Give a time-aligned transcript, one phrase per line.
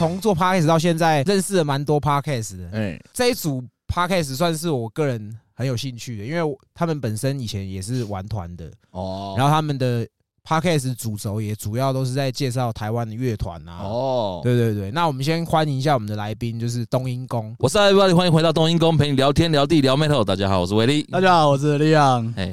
[0.00, 2.70] 从做 podcast 到现在，认识了蛮多 podcast 的。
[2.72, 10.08] 哎，这一组 podcast 算是我个人很有兴趣的，因为他们本身以前也是玩团的，哦，然后他们的
[10.50, 13.84] podcast 主轴也主要都是在介绍台湾的乐团啊。
[13.84, 17.54] 哦，对对对，那我们先欢迎一下我们的来宾，就是冬阴功。
[17.60, 20.24] 我是 everybody，欢迎回到冬阴功，陪你聊天聊地聊 metal。
[20.24, 21.04] 大家好，我是威力。
[21.04, 22.34] 大家好，我是李阳。
[22.36, 22.50] 哎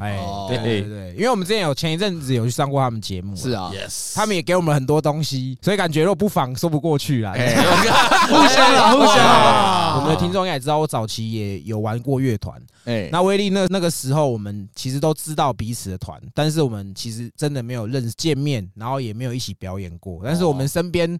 [0.47, 7.33] 对对对对，因为我们之前有前一阵子有去上过他们节目，是，啊，，yes，他们也给我们很多东西，所以感觉如果不访说不过去啦。
[7.35, 7.55] 哎
[8.29, 9.95] 互相啊，互相啊。
[9.97, 12.61] 我们的听众应该也知道，我早期也有玩过乐团。
[12.85, 20.21] 哎，那威力那那个时候，我们其实都知道彼此的团，但是我们其实真的没有认识见面，然后也没有一起表演过。
[20.23, 21.17] 但是我们身边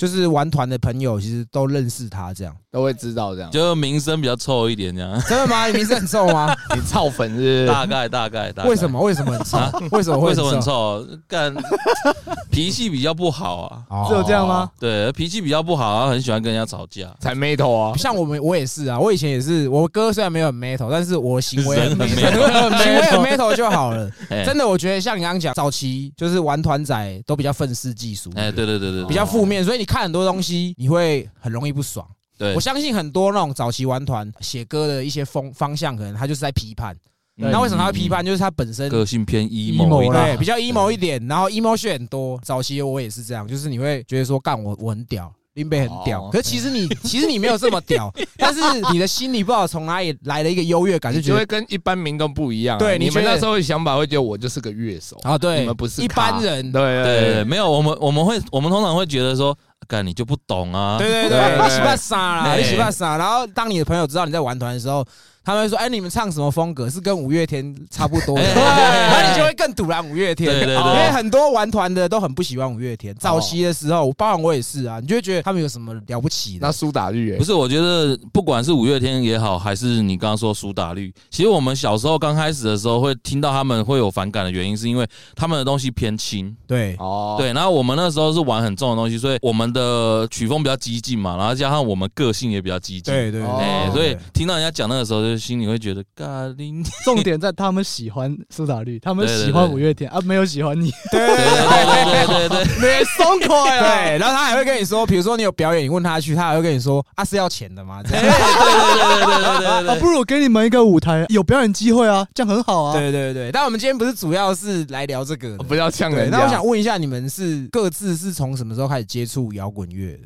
[0.00, 2.32] 就是玩团的朋友，其实都认识他。
[2.32, 3.50] 这样都会知道这样。
[3.50, 5.20] 就名声比较臭一点这样。
[5.28, 5.66] 真的吗？
[5.66, 6.56] 你名声很臭吗？
[6.74, 7.66] 你操粉是是？
[7.66, 8.68] 大概大概大概。
[8.70, 8.90] 为什？
[8.90, 8.98] 么？
[9.02, 9.58] 为什么很臭？
[9.90, 11.04] 为什么会为什么很臭？
[11.04, 11.06] 臭？
[11.28, 11.54] 干
[12.50, 13.82] 脾气比较不好啊。
[13.90, 14.70] 哦只有这样吗？
[14.78, 17.14] 对，脾气比较不好，然后很喜欢跟人家吵架。
[17.20, 18.98] 才 metal 啊，像我们，我也是啊。
[18.98, 24.10] 我以前也是，我哥虽然没有很 metal，但是我行为很人很 metal， 行为很 metal 就好了。
[24.30, 32.06] 哎真的，我觉得像你刚刚讲，早期就是玩团仔都比较愤世嫉俗，哎，对对对对，对比较负面，所以你看很多东西，你会很容易不爽。
[32.38, 36.94] 对我，相信很多那种早期玩团写歌的一些风方向，可能他就是在批判。
[36.94, 38.24] 嗯那为什么他会批判？
[38.24, 42.38] 就是他本身个性偏 emo 对比较 emo 一点，然后 emo 血很多。
[42.42, 45.32] 早期我也是这样，就是你会觉得说，干我我很屌。
[45.54, 48.60] 林北很屌，哦可是其实你其实你没有这么屌，但是
[48.92, 52.78] 你的心里不知道从哪里来了一个优越感，就觉得跟一般民众不一样啊。
[52.78, 59.56] 对你们那时候的想法会觉得我就是个乐手，啊，对，你们不是一般人，对对对对，没有我们我们会我们通常会觉得说，
[59.90, 60.96] 干你就不懂啊。
[60.98, 63.16] 对对对对，你喜欢傻啦，对你喜欢傻。
[63.16, 65.04] 然后当你的朋友知道你在玩团的时候，
[65.44, 66.88] 他们会说：“哎，你们唱什么风格？
[66.90, 70.50] 是跟五月天差不多的。”哎那你就会更堵拦五月天。
[70.50, 73.14] 对对对因为很多玩团的都很不喜欢五月天。
[73.16, 76.72] 早期的时候，包含我也是啊，你就会觉得他们有什么了不起的那？
[76.72, 100.90] 苏打绿欸，不是，我觉得不管是五月天也好，还是你刚刚说苏打绿，其实我们小时候刚开始的时候会听到他们会有反感的原因，是因为他们的东西偏轻，对哦，对，然后我们那时候是玩很重的东西，所以我们的曲风比较激进嘛，然后加上我们个性也比较激进，对对哦哎、对，所以听到人家讲那个时候，就心里会觉得，咖喱， 重点在他们喜欢苏打绿，他们喜欢五月天啊，没有喜欢你。
[101.10, 103.80] 对对对对对对对，没 松快啊！
[103.80, 112.92] 对，然后他还会跟你说，比如说你有表演，你问他去，他还会跟你说：“啊，是要钱的吗？”对对对对对啊，对不如我给你们一个舞台，有表演机会啊，这样很好啊。
[112.92, 116.30] 对对对，但我们今天不是主要是来聊这个的，不要呛对，人。
[116.30, 120.24] 那我想问一下，你们是各自是从什么时候开始接触摇滚乐的？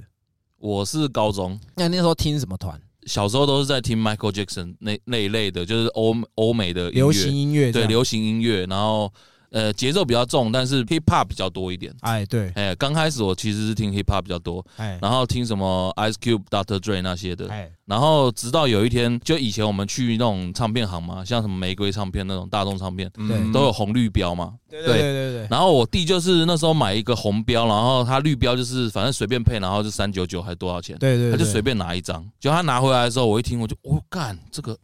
[0.59, 1.59] 我是高中。
[1.77, 2.81] 那那时候听什么团？
[3.07, 6.95] 小时候都是在听 Michael Jackson 那那一类的，就是欧欧美的音乐。
[6.95, 9.13] 流行音乐，对流行音乐，然后
[9.55, 11.95] 呃节奏比较重，但是 hip hop 比较多一点。
[12.01, 16.81] 哎对，哎，刚开始我其实是听 hip hop 比较多，哎然后听什么 Ice Cube、Dr.
[16.81, 24.55] Dre 那些的，哎然后直到有一天，就以前我们去那种唱片行嘛，像什么玫瑰唱片那种大众唱片，嗯都有红绿标嘛。
[24.69, 32.27] 对对对对对，然后我弟就是那时候买一个红标，然后他绿标就是反正随便配，然后就三九九还多少钱，对对，他就随便拿一张。
[32.41, 34.77] 就他拿回来的时候，我一听我就我干这个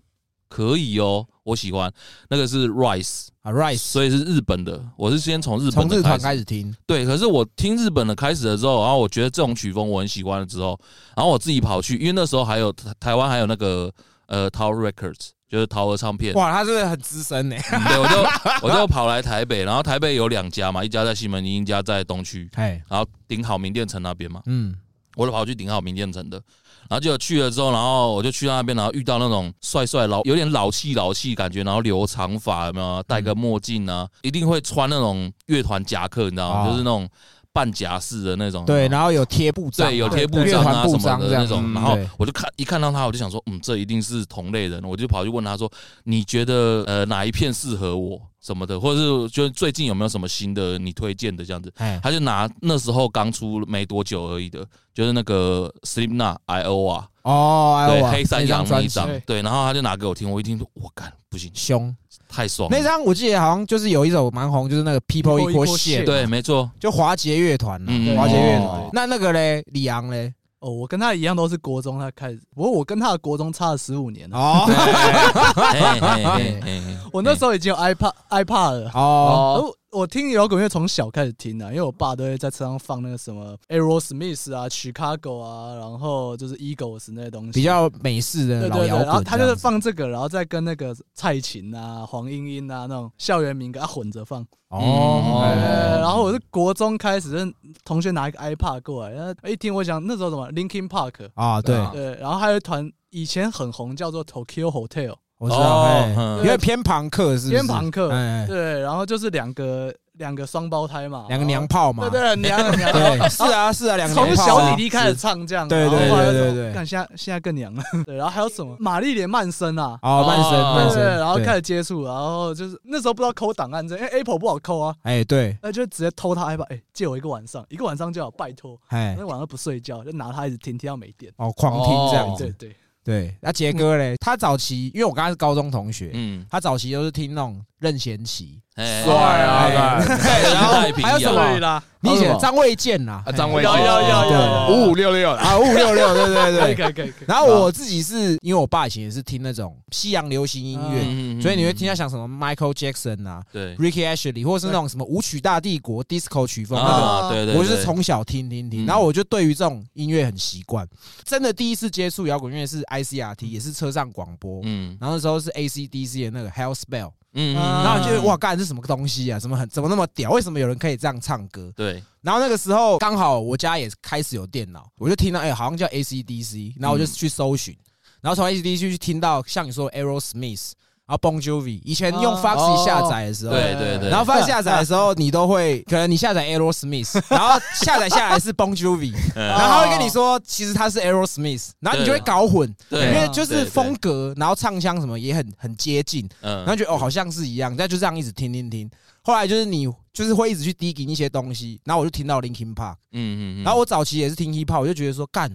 [0.50, 1.90] 可以哦，我喜欢。
[2.28, 4.84] 那个是 Rice 啊 Rice，所以是日本的。
[4.96, 10.78] 我是先从日从日团本的开始听，对，可是我听日本的开始了之后，然后我觉得这种曲风我很喜欢了之后，
[11.16, 13.90] 然后我自己跑去，因为那时候还有台台湾还有那个
[14.26, 18.22] 呃 Tower Records，就是桃儿唱片，哇，他真的很资深呢，嗯对，我就
[18.68, 24.76] 我就跑来台北，然后台北有两家嘛，一家在西门町，一家在东区，哎然后顶好名店城那边嘛，嗯，
[25.14, 26.42] 我就跑去顶好名店城的，
[26.90, 36.64] 然后就去了之后，然后我就去到那边，然后遇到那种帅帅老有点老气老气感觉，然后留长发有没有，戴个墨镜啊，一定会穿那种乐团夹克，你知道吗？
[36.64, 37.08] 哦就是那种
[37.52, 45.70] 半夹式的那种，对，然后有贴布章，对，有贴布乐团布章啊什么的那种，嗯然后我就看一看到他，我就想说，嗯，这一定是同类人，我就跑去问他说，
[46.04, 51.72] 你觉得呃哪一片适合我什么的，或者是就是最近有没有什么新的你推荐的这样子？
[51.78, 54.64] 哎他就拿那时候刚出没多久而已的，
[54.94, 61.94] 就是那个 Slipknot I O 啊，哦，哎对，黑山羊那一张对，对，然后他就拿给我听，我一听说，我干不行，凶，
[62.30, 68.68] 太爽了，那张我记得好像就是有一首蛮红，就是那个 People People Equal Equal Shit，Shit 对，没错，就华杰乐团啊嗯华杰乐团。
[68.68, 68.90] 哦。
[68.92, 74.38] 那那个嘞，李昂嘞，哦，我跟他一样都是国中，他开始，不过我跟他的国中差了十五年了。
[74.38, 74.64] 哦。
[74.68, 76.96] 嘿嘿嘿嘿嘿。
[77.12, 94.46] 我那时候已经有 iPad iPad 了，哦，我听摇滚乐从小开始听啊，因为我爸都会在车上放那个什么 Aerosmith 啊、Chicago 啊，然后就是 Eagles 那些东西，比较美式的对对对，然后他就是放这个，然后再跟那个蔡琴啊、黄莺莺啊那种校园民歌啊混着放。
[94.68, 97.54] 哦，呃，然后我是国中开始，是
[97.84, 106.06] 同学拿一个 iPad 过来，然后一听我想那时候什么 Linkin Park，啊，对，对，然后还有一团以前很红叫做 Tokyo Hotel，我知道，
[106.44, 107.50] 因为偏朋克是不是？
[107.50, 114.46] 偏朋克哎，对，然后就是两个两个双胞胎嘛，两个娘炮嘛，对对 娘娘，对，是啊是啊，两个从娘炮啊。
[114.46, 116.52] 小弟弟开始唱这样，对对然后后来就对对。
[116.52, 118.76] 对看现在现在更娘了， 对，然后还有什么？
[118.78, 131.32] 玛丽莲曼森啊，哦，曼森哦对对，曼森，对然后开始接触，然后就是那时候不知道抠档案这，因为 Apple 不好抠啊，哎对，那就直接偷他 iPad，哎，借我一个晚上，一个晚上就好，拜托，哎那晚上不睡觉，就拿它一直听，听到没电。
[131.38, 132.76] 哦狂听这样子，对对，
[133.10, 133.34] 对。
[133.40, 139.68] 那杰哥嘞，他早期因为我跟他是高中同学，嗯，他早期都是听那种任贤齐，哎帅啊
[139.98, 141.58] 然后还有什洋么？
[141.58, 146.74] 啦，你以前张卫健呐啊，张卫有健有有有五五六六啊五五六六，对对对。
[146.74, 147.12] 可以可以可以。
[147.26, 153.76] 然后我自己是因为我爸以前也是听那种西洋流行音乐，嗯所以你会听他想什么 Michael Jackson 啊、对。
[153.76, 156.92] Ricky Ashley，或者是那种什么舞曲大帝国 disco 曲风那个。
[156.92, 157.84] 啊，对对，我就是对。
[157.84, 158.86] 从小听听听，嗯。
[158.86, 160.88] 然后我就对于这种音乐很习惯。
[161.24, 164.60] 真的第一次接触摇滚乐是 ICRT，也是车上广播。
[164.64, 164.96] 嗯。
[165.00, 169.38] 然后那时候是 ACDC 的那个 Hell Spell，嗯，啊然后就觉得哇，干这什么东西啊？
[169.38, 170.30] 怎么很怎么那么屌？
[170.32, 171.72] 为什么有人可以这样唱歌？
[171.76, 177.76] 对，然后那个时候刚好我家也开始有电脑，我就听到哎、好像叫 ACDC，然后我就去搜寻，
[178.20, 180.72] 然后从 ACDC 去听到像你说的 Aerosmith，
[181.10, 182.40] 然后 Bon Jovi，以前用哦。
[182.40, 198.88] Foxy 下载的时候，对对对，然后 Foxy 下载的时候，你都会可能你下载 Aerosmith， 然后下载下来是 Bon Jovi，然后嗯他会跟你说其实他是 Aerosmith，然后你就会搞混，对因为就是风格，然后唱腔什么也很很接近，嗯然后觉得哦好像是一样，但就这样一直听听听。
[199.22, 205.50] 后来就是你就是会一直去 digging 一些东西，然后我就听到 Linkin Park，嗯嗯，然后我早期也是听 hip hop，我就觉得说干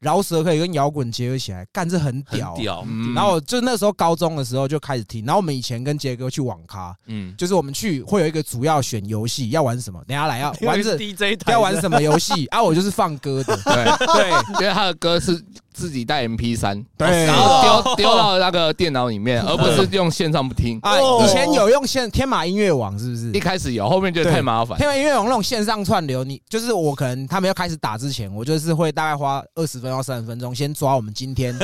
[0.00, 2.54] 饶舌可以跟摇滚结合起来，干这很屌。
[2.54, 2.62] 很。
[2.62, 3.14] 屌，嗯。
[3.14, 11.52] 然后就那时候高中的时候就开始听，然后我们以前跟杰哥去网咖，嗯，就是我们去会有一个主要选游戏要玩什么，等下来 要玩这 DJ 台。
[11.52, 12.46] 要玩什么游戏？
[12.46, 12.62] 啊？
[12.62, 14.60] 我就是放歌的， 对，对。
[14.60, 15.42] 因为他的歌是
[15.78, 20.76] 自己带 MP 三，对然后丢丢到那个电脑里面， 而不是用线上不听。
[20.82, 23.38] 啊，哦以前有用线天马音乐网是不是一？
[23.38, 24.76] 开始有，后面觉得太麻烦。
[24.76, 31.56] 天马音乐网那种线上串流，你就是我可能他们要开始打之前，我就是会大概花二十分到三十分钟，先抓我们今天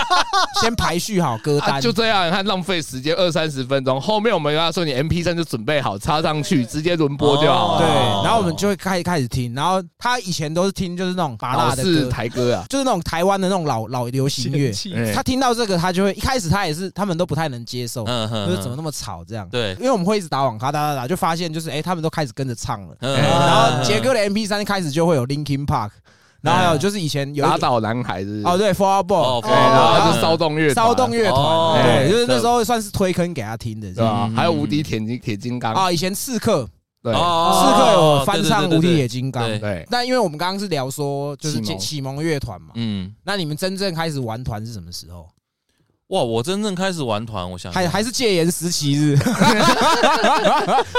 [0.62, 4.00] 先排序好歌啊，单，就这样，看浪费时间二三十分钟。
[4.00, 7.88] 后面我们跟他说，你 MP 三就准备好，插上去，直接轮播就好了对，
[8.24, 14.72] 然后我们就会开开始听，然后他以前都是听就是那种拔辣的台歌啊，就是那种台湾的那种老老流行乐。
[14.94, 15.12] 哎。
[15.12, 19.48] 他听到这个，他就会一开始他也是他们都不太能接受，嗯哼，就是怎么那么吵这样。
[19.48, 22.96] 对，因为我们会一直打网咖，打打打，就发现就是哎，他们都开始跟着唱了。
[23.00, 25.90] 嗯然后杰哥的 MP 三开始就会有 Linkin Park，
[26.40, 30.86] 然后还有就是以前有打倒男孩子哦对 f o r b 哦对，然后然后就骚动乐团。
[30.86, 34.36] 骚动乐哦团，对，哎就是那时候算是推坑给他听的，是吧嗯？
[34.36, 36.68] 还有无敌铁金铁金刚，啊，以前刺客
[37.02, 37.12] 对。
[37.14, 41.78] 哦刺客有翻唱《无敌铁金刚》，对对，但因为我们刚刚是聊说就是启蒙。
[41.78, 45.28] 启蒙乐团嘛，嗯，那你们真正开始玩团是什么时候？
[46.08, 49.14] 哇，我真正开始玩团，我想还还是戒严时期日？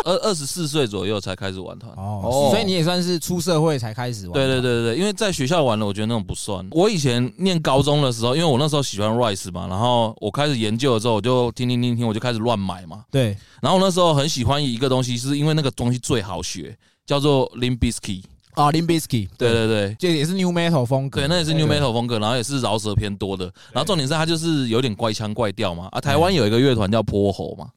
[0.06, 1.92] 二二十四岁左右才开始玩团。
[1.98, 4.34] 哦，所以你也算是出社会才开始玩。
[4.34, 6.64] 对对对对对，因为在学校玩的，我觉得那种不算。
[6.70, 13.04] 我以前念高中的时候，因为我那时候喜欢 Rice 嘛，然后我开始研究了之后，我就听听听听，我就开始乱买嘛。
[13.10, 18.22] 对，然后那时候很喜欢一个东西，是因为那个东西最好学，叫做 Limbisky。
[18.56, 19.96] 啊 l i m b i s k y 对对对。
[20.00, 21.22] 这也是 New Metal 风格。
[21.22, 25.88] 对，那也是 New Metal 风格，然后也是饶舌偏多的，然后重点是它就是有点怪腔怪调嘛。
[25.92, 27.70] 啊，台湾有一个乐团叫泼猴嘛，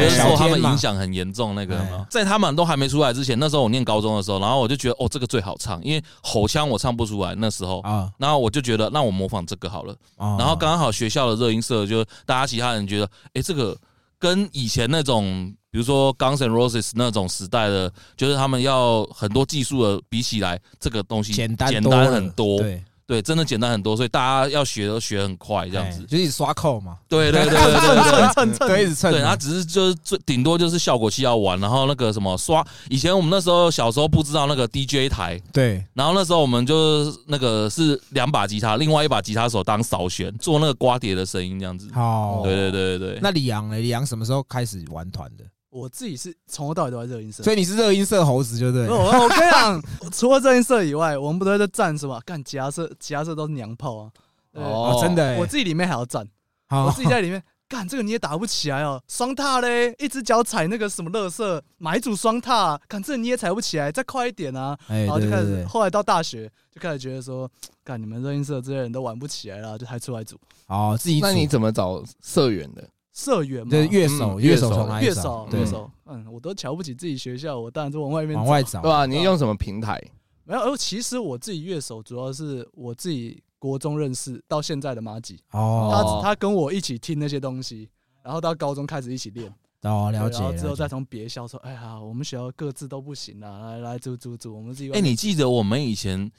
[0.00, 1.54] 就是受他们影响很严重。
[1.54, 1.78] 那个
[2.10, 9.94] 在他们都还没出来之前，那时候我念高中的时候，然后我就觉得哦，这个最好唱，因为吼腔我唱不出来那时候，啊，然后我就觉得那我模仿这个好了。
[10.18, 13.76] 然然后刚好学校的热音社就大家其他人觉得，哎，这个
[14.18, 22.58] 跟以前那种比如说 Guns N' Roses 那种时代的，就是他们要很多技术的比起来，这个东西简单很多。
[22.58, 26.06] 对，对，真的简单很多，所以大家要学都学很快，这样子哎。
[26.06, 28.28] 就是一直刷扣嘛，对对对对对对。
[28.34, 29.18] 蹭蹭对，一直蹭嘛。
[29.18, 41.88] 对，它只是就是最顶多就是效果器要玩，然后那个什么刷，以前我们那时候小时候不知道那个 DJ 台，对然后那时候我们就是那个是两把吉他，另外一把吉他手当扫弦，做那个刮碟的声音这样子。
[41.94, 42.42] 好。
[42.42, 43.18] 对对对对对。
[43.22, 43.78] 那李阳呢？
[43.78, 45.44] 李阳什么时候开始玩团的？
[45.76, 47.42] 我自己是从头到尾都在热音社。
[47.42, 48.94] 所以你是热音社猴子，就对了。
[48.94, 52.18] 我我跟你讲，除了热音社以外，我们不都在站什么？
[52.24, 54.10] 干其他社，其他社都是娘炮啊！
[54.52, 56.26] 哦，真的欸，我自己里面还要站，
[56.70, 64.74] 我自己在里面干这个你也打不起来哦，双踏嘞，一只脚踩那个什么乐色，买一组双踏，干这你也踩不起来，再快一点啊！
[64.88, 67.46] 哎，然后就开始，后来到大学就开始觉得说，
[67.84, 72.82] 干你们热音社这些人都玩不起来了，就还出来组哦，自己那你组怎么找社员的？
[73.16, 78.82] 社员嘛，就是乐手，嗯乐手乐手从哪里乐手，乐，手，嗯，我都瞧不起自己学校，我当然是往外面往外找找。
[78.82, 79.06] 对，吧？
[79.06, 79.98] 你用什么平台？
[80.44, 86.20] 没有，呃，其实我自己乐手主要是我自己国中认识到现在的马吉，哦。
[86.22, 87.88] 他他跟我一起听那些东西，
[88.22, 89.50] 然后到高中开始一起练，
[89.84, 94.90] 哦，了解，然后之后再从别校说，哎呀，我们学校各自都不行啊，来来组组组，我们自己。
[94.92, 96.30] 哎，你记得我们以前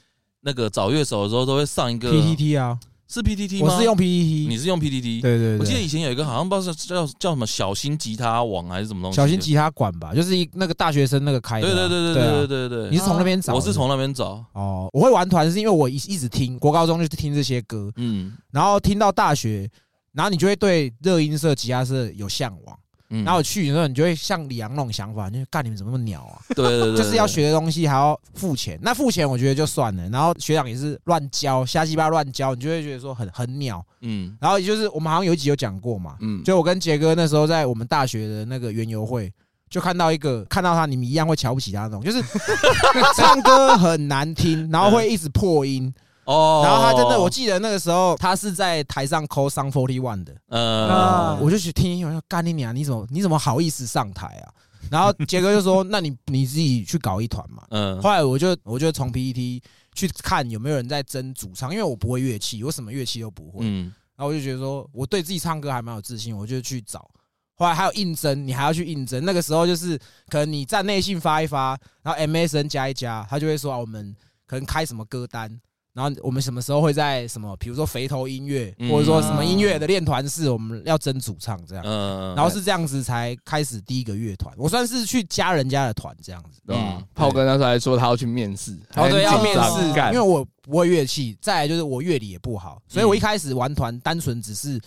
[0.42, 2.78] 那个找乐手的时候，都会上一个 PPT 啊，
[3.08, 3.68] 是 PPT 吗？
[3.72, 12.78] 我是用 PPT，你是用 PPT 对对对，我记得以前有一个好像不知道是叫叫什么小心吉他网还是什么东西，小心吉他馆吧，就是一那个大学生那个开的啊，对对对对对啊对对对。
[12.82, 13.58] 对，你是从那边找的？
[13.58, 18.36] 我是从那边找，哦，我会玩团是因为我一一直听国高中就是听这些歌，嗯。
[18.50, 19.66] 然后听到大学，
[20.12, 22.78] 然后你就会对热音社、吉他社有向往，
[23.10, 26.40] 嗯，然后去的时候，你就会像李阳那种想法，就是干你们怎么那么鸟啊？
[26.54, 33.84] 对对对，就是要学的东西还要付钱，那付钱我觉得就算了，然后学长也是乱教，瞎鸡巴乱教，你就会觉得说很很鸟。
[34.00, 34.36] 嗯。
[34.40, 39.32] 然后也就是我们好像有一集有讲过嘛，嗯，就我跟杰哥那时候在我们大学的那个园游会，
[39.70, 42.22] 就看到一个看到他，你们一样会瞧不起他那种，就是
[43.16, 45.92] 唱歌很难听，然后会一直破音，
[46.28, 54.52] 哦，然后他真的，我记得那个时候他是在台上抠 Sun Forty One 的，呃啊我就去听，我说干你娘，你怎么你怎么好意思上台啊？
[54.90, 57.62] 然后杰哥就说，那你你自己去搞一团嘛。
[57.70, 59.62] 嗯后来我就我就从 PPT
[59.94, 63.60] 去看有没有人在争主唱，因为我不会乐器，我什么乐器都不会。
[63.62, 67.08] 嗯然后我就觉得说，我对自己唱歌还蛮有自信，我就去找。
[67.54, 69.24] 后来还有应征，你还要去应征。
[69.24, 74.14] 那个时候就是可能你站内信发一发，然后 MSN 加一加，他就会说啊，我们
[74.46, 75.60] 可能开什么歌单，
[75.98, 81.84] 然后我们什么时候会在什么，比如说肥头音乐，嗯或者说什么音乐的练团式，我们要争主唱这样。
[81.84, 86.60] 嗯，然后是这样子才开始第一个乐团，我算是去加人家的团这样子。
[86.64, 87.04] 对吧嗯？
[87.14, 94.78] 炮哥那时候还说他要去面试，哦，对，要面很紧张试，因为我不会乐器，再来就是我乐理也不好，所以我一开始玩团单纯只是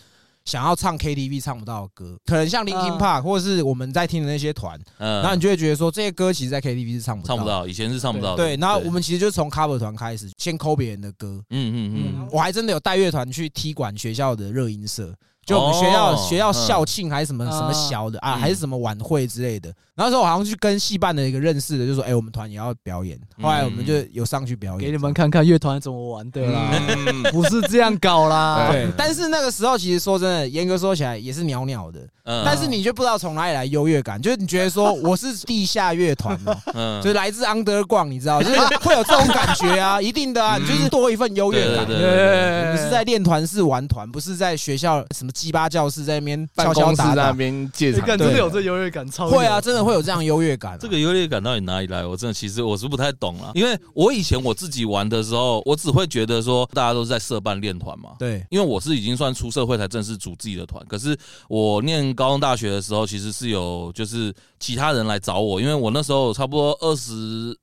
[0.51, 7.48] 想要唱 KTV 唱不到的歌，可能像 Linkin 啊 Park 或者是我们在听的那些团，嗯，然后你就会觉得说这些歌其实在 KTV 是唱不唱不。
[7.48, 11.41] 到，以前是唱不到的，对，然后我们其实就是从 cover 团开始，先抠别人的歌。
[11.51, 12.27] 嗯嗯嗯。
[12.29, 15.15] 我还真的有带乐团去踢馆学校的热音社，
[15.51, 17.51] 就我们学校哦学校校庆还是什么嗯。
[17.51, 18.39] 什么小的啊，嗯。
[18.39, 19.70] 还是什么晚会之类的。
[19.93, 27.24] 然后那时候我好像去跟戏办的一个认识的，就说：“哎，我们团也要表演。”后来我们就有上去表演，给你们看看乐团怎么玩的啦，嗯。
[27.31, 28.70] 不是这样搞啦。
[28.72, 32.41] 对，但是那个时候其实说真的，严格说起来也是袅袅的，嗯。
[32.46, 37.01] 但是你就不知道从哪里来优越感，就是你觉得说我是地下乐团嘛， 嗯。
[37.01, 41.86] 就是来自 underground，你知道，就是会有这种感觉啊，一定的啊，你就是多一份优越感。
[41.86, 47.31] 对对对对我们是在练团是玩团，不是在学校什么鸡巴教室在那边办敲敲公室那。
[47.31, 50.77] 边借场你看，真的有这优越感，超会啊，真的会有这样优越感啊。
[50.79, 52.05] 这个优越感到底哪里来？
[52.05, 58.12] 我真的其实我是不太懂了，因为我以前我自己玩的时候，我只会觉得说大家都是在社办练团嘛。
[58.19, 61.17] 对，因为我是已经算出社会才正式组自己的团，可是
[61.48, 67.57] 我念高中大学的时候，其实是有就是其他人来找我，因为我那时候差不多二十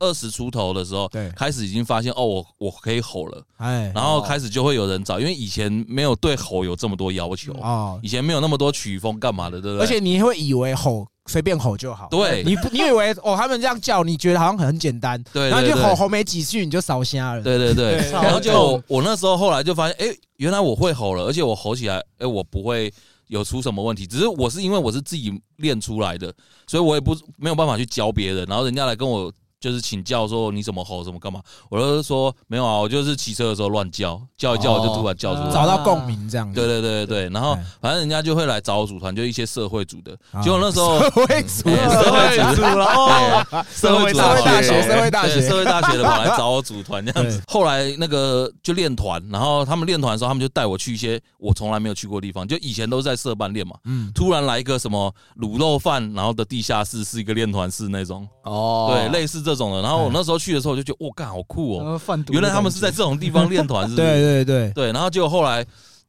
[0.00, 1.30] 二十出头的时候，对。
[1.36, 9.84] 开始已经发现哦，我我可以吼了，哎，然后开始就会有人找，因为以前没有对吼有这么多要求，啊，以前没有那么多曲风干嘛的，对不对？
[9.84, 12.42] 而且你会以为吼随便吼就好，对。
[12.42, 17.42] 你你以为哦他们这样叫，你觉得好像很简单，对然后就吼吼没几句你就烧瞎了。
[17.42, 18.10] 对对对， 对。
[18.10, 22.92] 然后就我那时候后来就发现，哎，原来我会吼了，而且我吼起来，哎，我不会
[23.28, 26.34] 有出什么问题，只是我是因为我是自己练出来的，
[26.66, 29.30] 所以我也不没有办法去教别人，然后人家来跟我。
[29.60, 35.52] 就是请教说你怎么吼怎么干嘛，我就是说没有啊，我就是骑车的时候乱叫，叫一叫我就突然叫出来。
[35.52, 36.54] 找到共鸣这样子。
[36.54, 37.64] 对对对对对，然后哎。
[37.80, 40.16] 反正人家就会来找我组团，就一些社会组的。
[40.32, 40.40] 啊。
[40.42, 47.42] 结果那时候社会组哎社会组了哦，社会组社会大学，社会大学，社会大学的跑来找我组团这样子。
[47.48, 53.76] 后来那个就练团，然后他们练团的时候，他们就带我去一些我从来没有去过的地方，就以前都是在社办练嘛。
[53.84, 58.92] 嗯，突然来一个什么卤肉饭，然后的地下室是一个练团室那种，哦。
[58.92, 59.82] 对，类似这种的。
[59.82, 62.00] 然后我那时候去的时候，我就觉得，哇，干好酷哦！
[62.30, 63.94] 原来他们是在这种地方练团，是？
[63.96, 65.64] 对对对，对，然后结果后来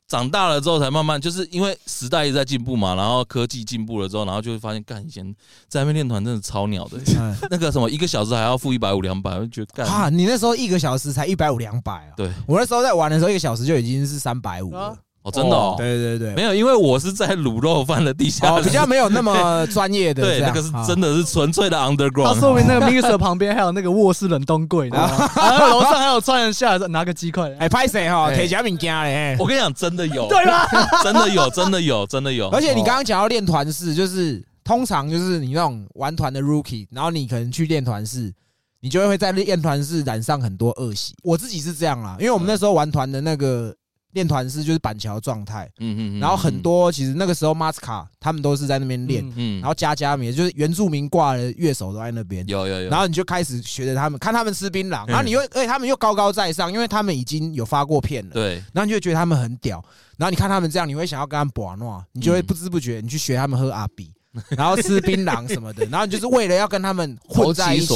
[0.07, 5.25] 长大了之后，才慢慢就是因为时代一直在进步嘛，然后科技进步了之后，然后就会发现，干以前
[5.69, 9.87] 在那边练团真的超鸟的，嗯 那个什么一个小时还要付一百五两百，我就觉得干。
[9.87, 14.97] 啊，你那时候一个小时才一百五两百啊，对，我那时候在玩的时候，一个小时就已经是三百五啊了。
[15.23, 22.39] 哦，真的哦，对对对，没有，因为我是在卤肉饭的地下哦，室，比较没有那么 专业的对，样，那个是啊真的是纯粹的 underground。
[22.39, 24.89] 说明那个 mixer 旁边还有那个卧室冷冻柜？
[24.89, 28.29] 然后楼上还有穿人下来拿个鸡块，哎，拍谁哈？
[28.31, 29.35] 哎铁甲敏家嘞。
[29.39, 30.67] 我跟你讲，真的有，对吧？
[31.03, 32.49] 真的有，真的有，真的有。
[32.49, 38.33] 而且你刚刚讲到练团式，就是通常就是你那种玩团的 rookie，然后你可能去练团式，
[38.79, 41.13] 你就会在练团式染上很多恶习。
[41.21, 43.71] 我自己是这样啦，因为我们那时候玩团的那个
[44.13, 52.45] 练团是就是板桥状态，嗯嗯嗯，然后很多其实那个时候马斯卡他们都是在那边练，嗯嗯，然后加加米就是原住民挂的乐手都在那边。
[52.47, 59.83] 有有有，然后你就开始学着他们，看他们吃槟榔，然后你又，而且他们又高高在上，因为他们已经有发过片了，对，然后你就觉得他们很屌，
[60.17, 64.11] 然后你看他们这样，你会想要跟他们玩闹，你就会不知不觉你去学他们喝阿比，
[64.57, 67.87] 然后吃槟榔什么的，然后你就是为了要跟他们混在一起，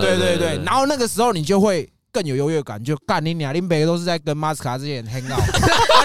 [0.00, 1.88] 对对对，然后那个时候你就会。
[2.14, 5.42] 更有优越感，就干你俩，林北都是在跟马斯卡这些人 hang out。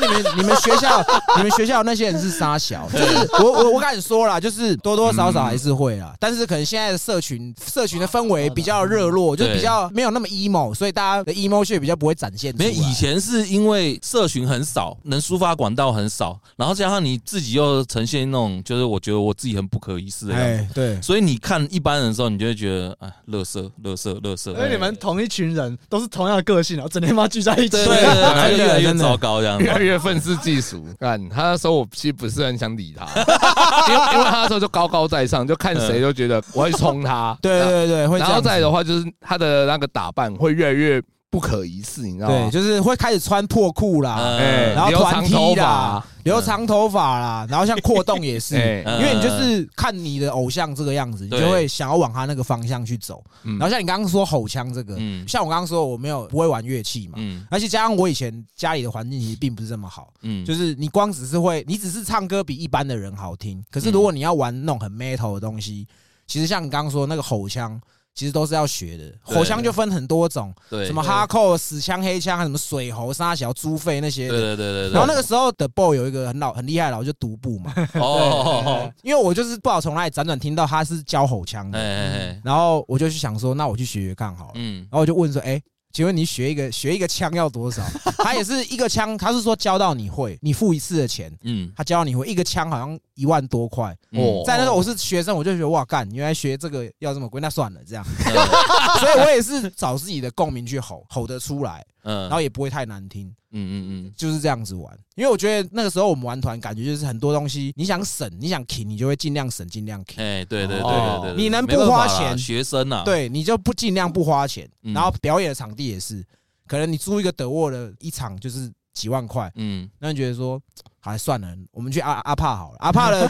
[0.01, 1.05] 那 你们你们学校
[1.37, 12.65] 你们学校那些人是傻小， 就是我我我敢说啦，就是多多少少还是会啦，但是可能现在的社群社群的氛围比较热络，就比较没有那么 emo，所以大家的 emo 血比较不会展现出来。
[12.65, 20.47] 没有以前是因为社群很少，能抒发管道很少，然后加上你自己又呈现那种，就是我觉得我自己很不可一世的样子。
[20.47, 24.51] 哎对，所以你看一般人的时候，你就会觉得，哎，乐色，乐色，乐色。
[24.53, 29.69] 因为你们同一群人都是同样的个性，然后整天妈聚在一起，对对 对，他就越来越糟糕这样越。
[29.71, 30.85] 来越愤世嫉俗。
[30.99, 33.05] 干，他那时候我其实不是很想理他，
[33.87, 37.37] 因为因为他那时候就高高在上，就看谁都觉得我会冲他。
[37.41, 42.49] 对对对，然后再来的话，就是他的那个打扮会越来越不可一世，你知道对，吗？
[42.49, 44.39] 就是会开始穿破裤啦，
[44.75, 48.55] 然后团长头踢啦发，留长头发啦，然后像扩动也是，
[48.99, 51.39] 因为你就是看你的偶像这个样子，你对。
[51.39, 53.23] 就会想要往他那个方向去走。
[53.43, 53.59] 嗯。
[53.59, 55.23] 然后像你刚刚说吼腔这个，嗯。
[55.27, 57.45] 像我刚刚说我没有不会玩乐器嘛，嗯。
[57.51, 65.87] 而且加上我以前家里的环境其实并不是这么好，嗯，就是你光只是会，你只是唱歌比一般的人好听，可是如果你要玩那种很 metal 的东西，
[66.25, 67.79] 其实像你刚刚说那个吼腔。
[68.19, 69.37] 其实都是要学的，对。
[69.37, 70.85] 吼腔就分很多种，对。
[70.85, 74.37] 什么哈扣、死腔、黑腔，还什么水喉、沙小、猪肺那些对。
[74.37, 74.91] 对对对对。
[74.91, 84.51] 然后那个时候的 boy 有一个很老很厉害的老，就独步嘛， 哦，因为我就是不知道从哪里辗转听到他是教吼腔哎的，然后我就去想说，那我去学学看好了。
[84.55, 84.79] 嗯。
[84.81, 85.61] 然后我就问说，哎，
[85.93, 87.81] 请问你学一个学一个枪要多少？
[88.19, 91.71] 他也是一个枪，他是说教到你会，你付一次的钱，嗯。
[91.73, 93.95] 他教你会一个枪好像一万多块。
[94.11, 98.05] 哦，在那时候我是学生，我就觉得哇干，原来学这个要这么贵，那算了这样。
[98.25, 98.33] 嗯。
[98.99, 102.21] 所以我也是找自己的共鸣去吼，吼得出来，嗯。
[102.21, 103.27] 然后也不会太难听。
[103.51, 104.13] 嗯嗯嗯。
[104.15, 110.23] 就是这样子玩，因为我觉得那个时候我们玩团，感觉就是很多东西，你想省，你想停，你就会尽量省，尽量嗯，停。
[110.23, 114.93] 哎，对对对哦对对，你能不花钱学生啊，，对，你就不尽量不花钱，嗯。
[114.93, 116.23] 然后表演的场地也是，
[116.67, 119.89] 可能你租一个德沃的一场就是几万块，嗯。
[119.99, 120.61] 那你觉得说，
[120.99, 123.29] 还算了，我们去阿阿帕好了，阿帕的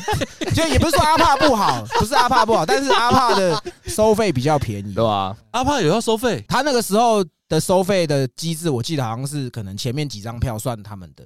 [0.55, 5.35] 就也不是说阿帕不好，不是阿帕不好，但是阿帕的收费比较便宜对，吧？
[5.51, 11.25] 阿帕有要收费，他那个时候的收费的机制，我记得好像是可能前面几张票算他们的，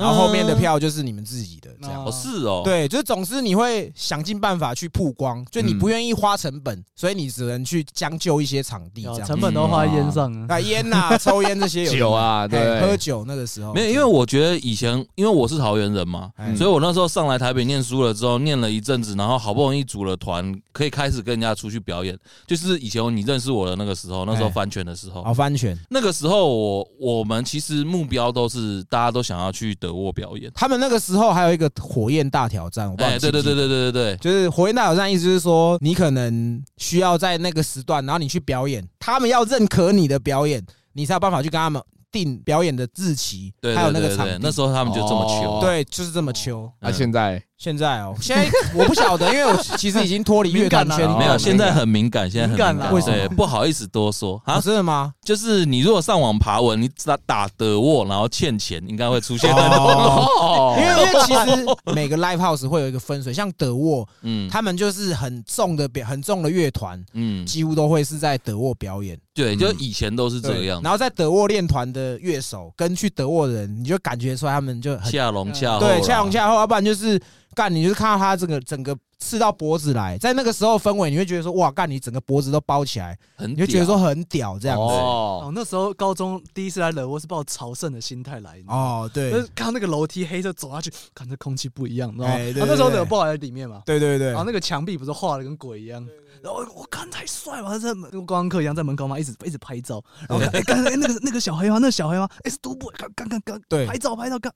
[0.00, 2.04] 然后后面的票就是你们自己的这样。
[2.04, 9.26] 哦是哦，，对，就是总之你会想尽办法去曝光，就你不愿意花成本，所以你只能去将就一些场地这样。
[9.26, 10.46] 成本都花在烟上啊。
[10.48, 11.92] 啊，烟呐、抽烟这些有。
[12.00, 13.74] 酒啊，哎对，喝酒那个时候。
[13.74, 16.56] 没有，因为我觉得以前因为我是桃园人嘛，哎。
[16.56, 22.18] 所以我那时候上来台北念书了之后，念了一阵子，然后好不容易组了团，可以开始跟人家出去表演。
[22.46, 30.50] 就是以前你认识我的那个时候，那时候哎翻拳的时候，哦翻拳，那个时候我我们其实目标都是大家都想要去德沃表演。
[30.54, 44.40] 他们那个时候还有一个火焰大挑战，我不知道哎，对对对对对对对，就是火焰大挑战，意思就是说你可能需要在那个时段，然后你去表演，他们要认可你的表演，你才有办法去跟他们定表演的日期，对还有那对对对，个场。
[44.42, 45.60] 那时候他们就这么哦求。
[45.60, 46.70] 对，就是这么求。
[46.80, 52.90] 那现在现在哦，现在我不晓得，因为我 其实已经脱离乐团圈没有，哦现在很敏感，现在很敏感。
[52.94, 53.14] 为什么？
[53.14, 54.40] 对，不好意思多说。
[54.46, 54.60] 啊，啊。
[54.62, 55.12] 真的吗？
[55.22, 59.50] 就是你如果上网爬文，你打打德沃，然后欠钱，应该会出现。
[59.52, 64.48] 因为因为其实每个 live house 会有一个分水，像德沃，嗯。
[64.48, 69.18] 他们就是很重的表很重的乐团，嗯，几乎都会是在德沃表演。
[69.34, 70.80] 对，就以前都是这对样。
[70.82, 77.20] 然后在德沃练团的乐手跟去德沃的人，你就感觉出来他们就很恰龙恰对，恰龙恰后，要不然就是
[77.54, 84.82] 干，你就是看到他这个整个刺到脖子来，在那个时候氛围，你会觉得说哇，干，你整个脖子都包起来，很你就觉得说很屌这样子。
[84.82, 92.34] 哦哦，那时候高中第一次来惹我是抱朝圣的心态来，哦，哦，对就是看到那个楼梯黑色走下去，看这空气不一样，你知道吗？
[92.34, 96.06] 哎对然后那时候对对惹抱还在里面嘛，对对对然后，那个墙壁不是画的跟鬼一样，
[96.42, 101.74] 然后我看太帅了，他在门跟观光客一样在门口嘛，一直一直拍照，然后看哎，刚才那个那个小黑吗？
[101.74, 102.28] 那个小黑吗？
[102.44, 104.52] 哎是独步，干干干干，对拍照拍照干。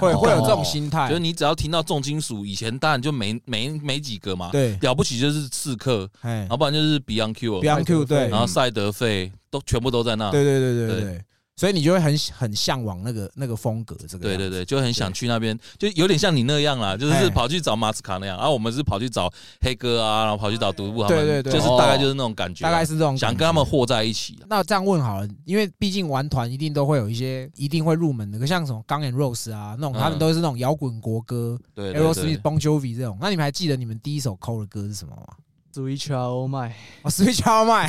[0.00, 1.08] 会会有这种哦心态。
[1.08, 11.00] 就是，你只要听到重金属，以前当然就没没没几个嘛，对，了不起就是刺客，哎然后不然就是 Beyond Q，，Beyond Q 对，然后赛德费都全部都在那，对对对对。
[11.00, 11.24] 对，
[11.60, 23.34] 所以你就会很很向往那个那个风格，这个对对对，就很想去那边，就有点像你那样啦，就是哎跑去找马斯卡那样，然后我们是跑去找黑哥啊，然后跑去找独步他们，对对对就是大概就是那种感觉啊，大概是这种想。
[23.34, 24.48] 跟他们和在一起啊。
[24.48, 33.18] 那这样问好了，因为毕竟玩团一定都会有一些一定会入门的，像什么钢 and Rose 啊那种，他们嗯都是那种摇滚国歌对对，Aerosmith、对，Bon Jovi 这种。
[33.20, 35.34] 那你们还记得你们第一首抠的歌是什么吗？
[35.72, 37.88] Switch Oh My，我，Switch Out My，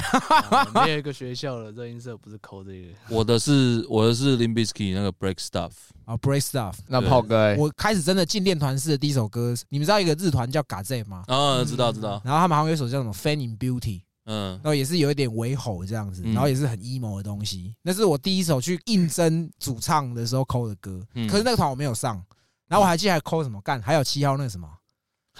[0.55, 2.87] 啊 没有一个学校的热音社不是抠这个。
[3.09, 5.71] 我的是我的是 Limbisky 那个 Break Stuff，
[6.05, 6.75] 哦，Break Stuff。
[6.87, 11.23] 那炮哥欸，我开始真的进练团式的第一首歌，你们知道一个日团叫 Gaze 吗？
[11.27, 13.79] 啊，知道知道，然后他们好像有一首叫什么《Fan in Beauty》，
[14.25, 17.75] 嗯然后也是有一点微吼这样子，嗯然后也是很 emo 的东西。
[17.81, 22.23] 那是我第一首去应征主唱的时候抠的歌，嗯可是那个团我没有上。
[22.67, 24.65] 然后我还记得还抠什么干，还有七号那个什么，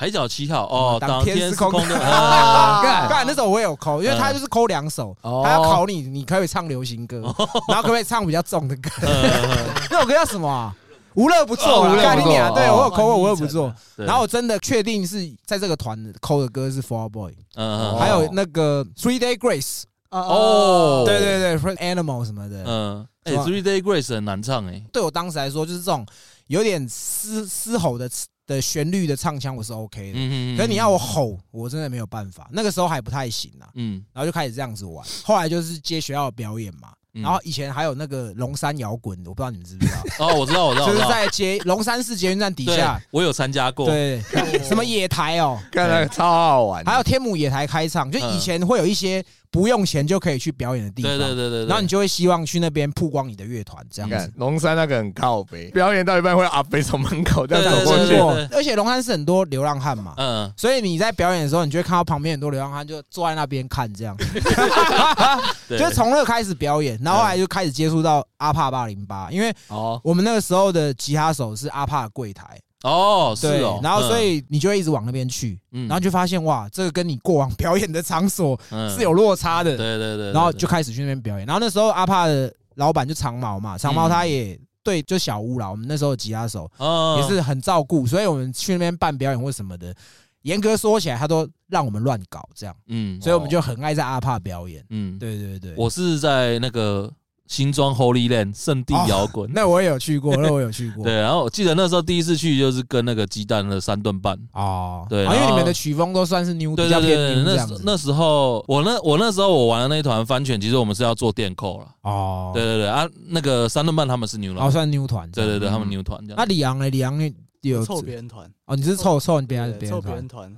[0.01, 1.71] 海角七号哦，当当天是空。
[1.71, 2.81] 的，的 啊。
[2.81, 5.43] 干干那首我也有抠，因为他就是抠两首，哦。
[5.45, 7.21] 他要考你，你可以唱流行歌，
[7.67, 8.89] 然后可不可以唱比较重的歌？
[9.91, 10.75] 那首歌叫什么啊？
[11.13, 12.03] 无乐不作无乐不作。
[12.03, 12.51] 干你娘！
[12.51, 26.03] 对哦我有抠过无乐不作，然后我真的确定是在这个团的抠的歌是 Out Boy，嗯哦还有那个 Three Day Grace，哦对对对，Friend Animal 什么的，嗯，哎，Three Day Grace 很难唱哎，对我当时来说，就是这种
[26.47, 28.09] 有点嘶嘶吼的
[28.51, 30.17] 的旋律的唱腔，我是 OK 的。
[30.17, 32.49] 嗯可是你要我吼，我真的没有办法。
[32.51, 35.05] 那个时候还不太行啊，嗯，然后就开始这样子玩。
[35.23, 44.21] 后来就是接学校的表演嘛，嗯然后以前还有那个龙山摇滚，我不知道你们知不知道， 哦，我知道我知道， 就是在捷龙山市捷运站底下，，我有参加过，对，
[44.63, 54.31] 什么野台哦，看那个超好玩，还有天母野台开唱，就以前会有一些不用钱就可以去表演的地方，对对对对对，然后你就会希望去那边曝光你的乐团这样子。
[54.37, 58.15] 龙山那个很靠北，表演到一半会阿飞从门口这样走过去。
[58.55, 64.15] 而且龙山是很多流浪汉嘛，嗯，所以你在表演的时候，你就会看到旁边很多流浪汉就坐在那边看，这样，
[65.67, 65.77] 对。
[65.77, 75.87] 就是从那开始表演，然后后来就开始接触到阿帕八零八，因为哦，我们那个时候的吉他手是阿帕的柜台，哦是对哦，，然后所嗯以你就会一直往那边去，嗯。
[75.87, 78.89] 然后就发现哇，这个跟你过往表演的场所嗯。
[78.89, 84.59] 是有落差的，对对对，然后就开始去那边表演，然后那时候阿帕的老板就长毛嘛，长毛他也。
[84.83, 89.93] 对，就小屋啦，我们那时候吉他手哦也是很照顾，所以我们去那边办表演或什么的，
[90.41, 94.83] 严格说起来，他都让我们乱搞这样，嗯所以我们就很爱在阿帕表演。
[94.89, 97.07] 嗯，对对对，我是在那个
[97.51, 99.51] 新庄 Holy Land 圣地摇滚。
[99.53, 101.03] 那我也有去过，那我有去过。
[101.05, 115.29] 对，然后我记得那时候第一次去就是跟那个鸡蛋的三顿半，哦，对因为你们的曲风都算是 new，比较偏对对对那那时候我那我那时候我玩的那一团翻犬，其实我们是要做电扣了，哦，对对对啊，那个三顿半他们是牛了，然后算 new 团。
[115.31, 116.89] 对对对，嗯他们牛团这那样，李昂呢？
[116.89, 120.27] 李昂有凑别人团，哦，你是凑凑别人对别人团凑别人。
[120.27, 120.57] 团，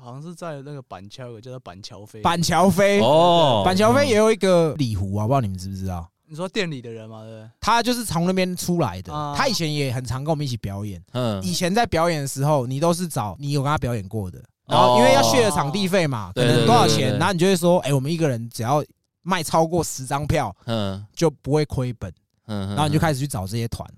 [0.00, 6.08] 好像是在那个板桥有个叫做板桥飞，板桥飞，哦，板桥飞也有一个礼湖啊，不知道你们知不知道？
[6.28, 7.50] 你说店里的人嘛，对不对？
[7.60, 11.02] 他就是从那边出来的啊，他以前也很常跟我们一起表演。
[11.12, 14.44] 嗯，以前在表演的时候，你都是找你有跟他表演过的，哦。
[14.68, 17.12] 然后因为要血的场地费嘛，可对能多少钱，对对对。
[17.12, 18.84] 对然后你就会说，哎，我们一个人只要
[19.22, 21.02] 卖超过十张票嗯。
[21.14, 22.12] 就不会亏本，
[22.46, 23.88] 嗯，然后你就开始去找这些团。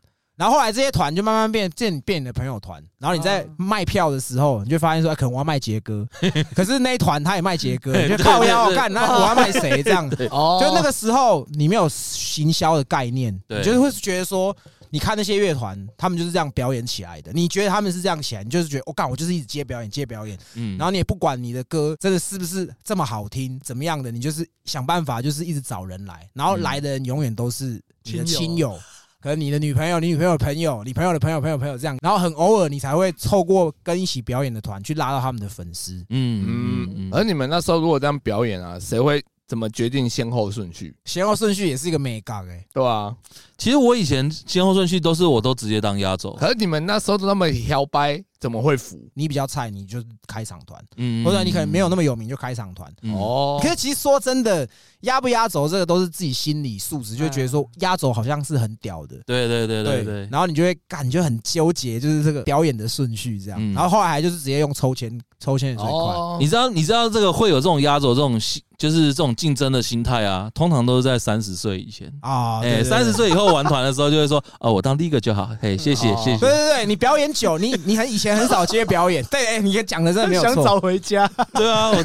[0.41, 6.09] 然后后来这些团就慢慢变变变你的朋友团，然后你在卖票的时候，你就发现说，哎可能我要卖杰哥，
[6.57, 10.09] 可是那一团他也卖杰哥， 你就靠腰干，那我要卖谁这样？
[10.33, 10.59] 哦。
[10.59, 14.57] 就那个时候你没有行销的概念，你就是会觉得说，
[14.89, 28.79] 你看那些乐团，他们就是这样表演起来的，你觉得他们是这样起来，你就是觉得我干、我就是一直接表演接表演，嗯，然后你也不管你的歌真的是不是这么好听，怎么样的，你就是想办法就是一直找人来，然后来的人永远都是你的亲亲友。
[29.21, 35.95] 可能你的女朋友、你女朋友的朋友、你朋友的朋友、朋友、朋友这样，然后很偶尔你才会凑过跟一起表演的团去拉到他们的粉丝。
[36.09, 40.95] 嗯嗯嗯，而你们那时候如果这样表演啊，谁会怎么决定先后顺序？
[41.05, 43.15] 先后顺序也是一个美感哎，对啊，
[43.61, 48.99] 其实我以前先后顺序都是我都直接当压轴，可是你们那时候都那么摇摆，怎么会服？
[49.13, 52.91] 你比较菜，你就开场团，嗯或者你可能没有那么有名就开场团。
[53.03, 54.67] 嗯哦可是其实说真的，
[55.03, 59.17] 压不压轴这个都是自己心理素质，就会觉得说压轴好像是很屌的。
[59.27, 63.59] 对对对对对，然后你就会感觉很纠结，就是这个表演的顺序这样。
[63.61, 65.93] 嗯然后后来还就是直接用抽签，抽签也最快。
[65.93, 72.11] 哦你知道你知道这个会有这种压轴这种心，就是这种竞争的心态啊，通常都是在三十岁以前。
[72.23, 73.11] 啊，哎，三十。
[73.11, 76.39] 岁以后玩团的时候就会说，哦，我当第一个就好，嘿，谢谢哦谢谢。
[76.39, 80.55] 对对对，你表演久，你你很以前前很少接表演， 对，哎，你讲的真的没有错。
[80.55, 81.97] 想早回家，对啊，我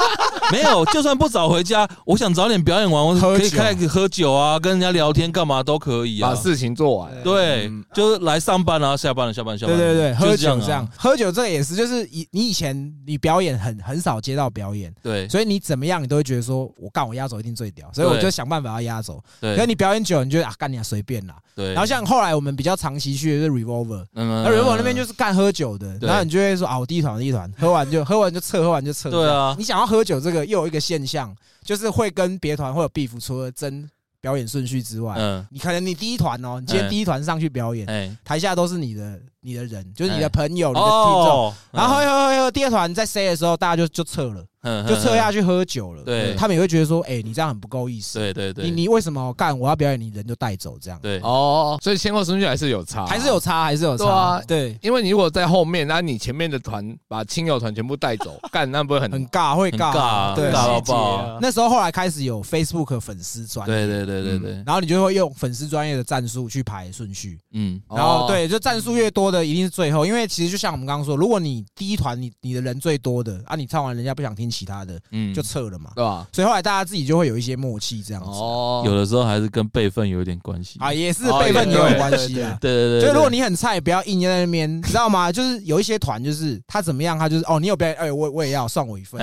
[0.50, 6.30] 没有，就算不早回家，我想早点表演完，我喝可以开始喝酒啊，跟人家聊天干嘛都可以啊。
[6.30, 7.10] 把事情做完。
[7.22, 9.82] 对嗯，就是来上班啊，下班了，下班下班了。
[9.82, 19.22] 对对对，喝就是这样啊酒这样，喝酒这个也是，就是以你以前你表演很很少接到表演，对所以你怎么样你都会觉得说，我干我压轴一定最屌，所以我对就想办法要压轴。
[19.40, 21.36] 可是你表演久，你觉得啊干你啊随便啦。
[21.54, 21.72] 对。
[21.72, 29.10] 然后像后来我们比较长期去的是 Revolver，嗯那 Revolver 那边就是干喝酒的，然后你就会说啊我第一团我第一团，喝完就喝完就撤，喝完就撤。
[29.10, 33.88] 对啊你想要喝酒这个又有一个现象，就是会跟别团会有 beef，除了争
[34.20, 41.28] 表演顺序之外，嗯，你可能你第一团哦，你今天哎第一团上去表演，哎，台下都是你的你的人，就是你的哎朋友、你的听众。
[41.30, 45.30] 哦，然后第二团在 say 的时候，大家就就撤了，嗯就撤下。
[45.30, 46.02] 去喝酒了。
[46.02, 48.18] 对他们也会觉得说，哎，你这样很不够意思。
[48.18, 49.56] 对对对，你你为什么干？
[49.58, 53.38] 我要表演，你人就带走这样，对哦，所以先后顺序还是有差，还是有。
[53.38, 54.42] 差，还是有差对啊。
[54.48, 60.52] 对，因为你如果在后面，那你前面的团把亲友团全部带走，干那不会很很尬，会尬尬，对尬。
[60.52, 60.96] 到爆。
[61.16, 75.90] 啊那时候后来开始有 Facebook 粉丝专，对对对对对，然后你就会用粉丝专业的战术去排顺序，嗯，然后哦对，就战术越多的一定是最后，因为其实就像我们刚刚说，如果你第一团你你的人最多的啊，你唱完人家不想听其他的，嗯，就撤了嘛。
[75.94, 76.26] 对吧？
[76.32, 80.78] 所以后来大家自己就会有一些默契这样子哦，有的时候还是跟辈分有一点关系。
[80.78, 82.56] 啊，也是哦辈分也有关系啊。
[82.60, 85.32] 对对对，就如果你很菜，不要硬在那边，你知道吗？
[85.32, 89.20] 就是有一些团，就是他怎么样，他就是哦，你有表演，哎，我我也要算我一份。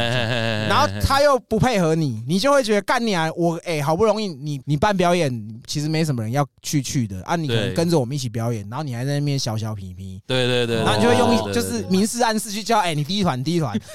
[0.67, 3.29] 然后他又不配合你，你就会觉得干你啊！
[3.35, 13.79] 我哎、好不容易你你办表演，其实没什么人要去去的啊，你可能跟着我们一起表演，然后你还在那边小小皮皮，对对对，然后你就会用就是明示暗示去叫哎、你第一团第一团，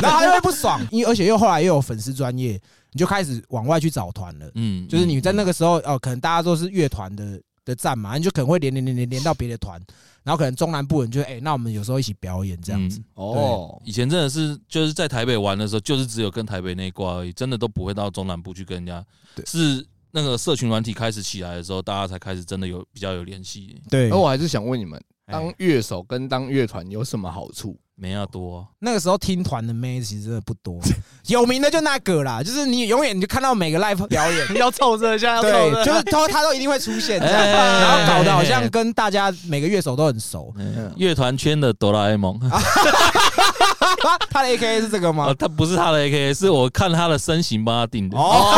[0.00, 2.60] 然后他就会不爽，因为而且又后来又有粉丝专业，
[2.92, 9.80] 你就开始往外去找团了，嗯就是你在那个时候哦，可能大家都是乐团的的站嘛，你就可能会连连连连连到别的团，
[10.22, 13.00] 然后可能中南部人就哎、那我们有时候一起表演这样子。
[13.00, 19.04] 嗯哦，以前真的是就是在台北玩的时候，就是只有跟台北那一挂而已，真的都不会到中南部去跟人家。
[19.34, 19.44] 对。
[19.46, 23.80] 是那个社群软体开始起来的时候，大家才开始真的有比较有联系。
[23.90, 27.76] 对而我还是想问你们，哎当乐手跟当乐团有什么好处？
[27.98, 30.78] 没要多啊、那个时候听团的妹其实真的不多，
[31.28, 40.52] 有名的就那个啦，就是你永远你就看到每个 live 表演， 要凑热一下，要凑对，就是他他都一定会出现这样，哎然后搞得好像跟大家每个乐手都很熟。
[40.58, 42.38] 嗯乐团圈的哆啦 A 梦，
[44.28, 45.34] 他的 A K A 是这个啊，吗？
[45.38, 48.18] 他不是他的 A K A，是我看他的身形帮他定的。
[48.18, 48.52] 哦，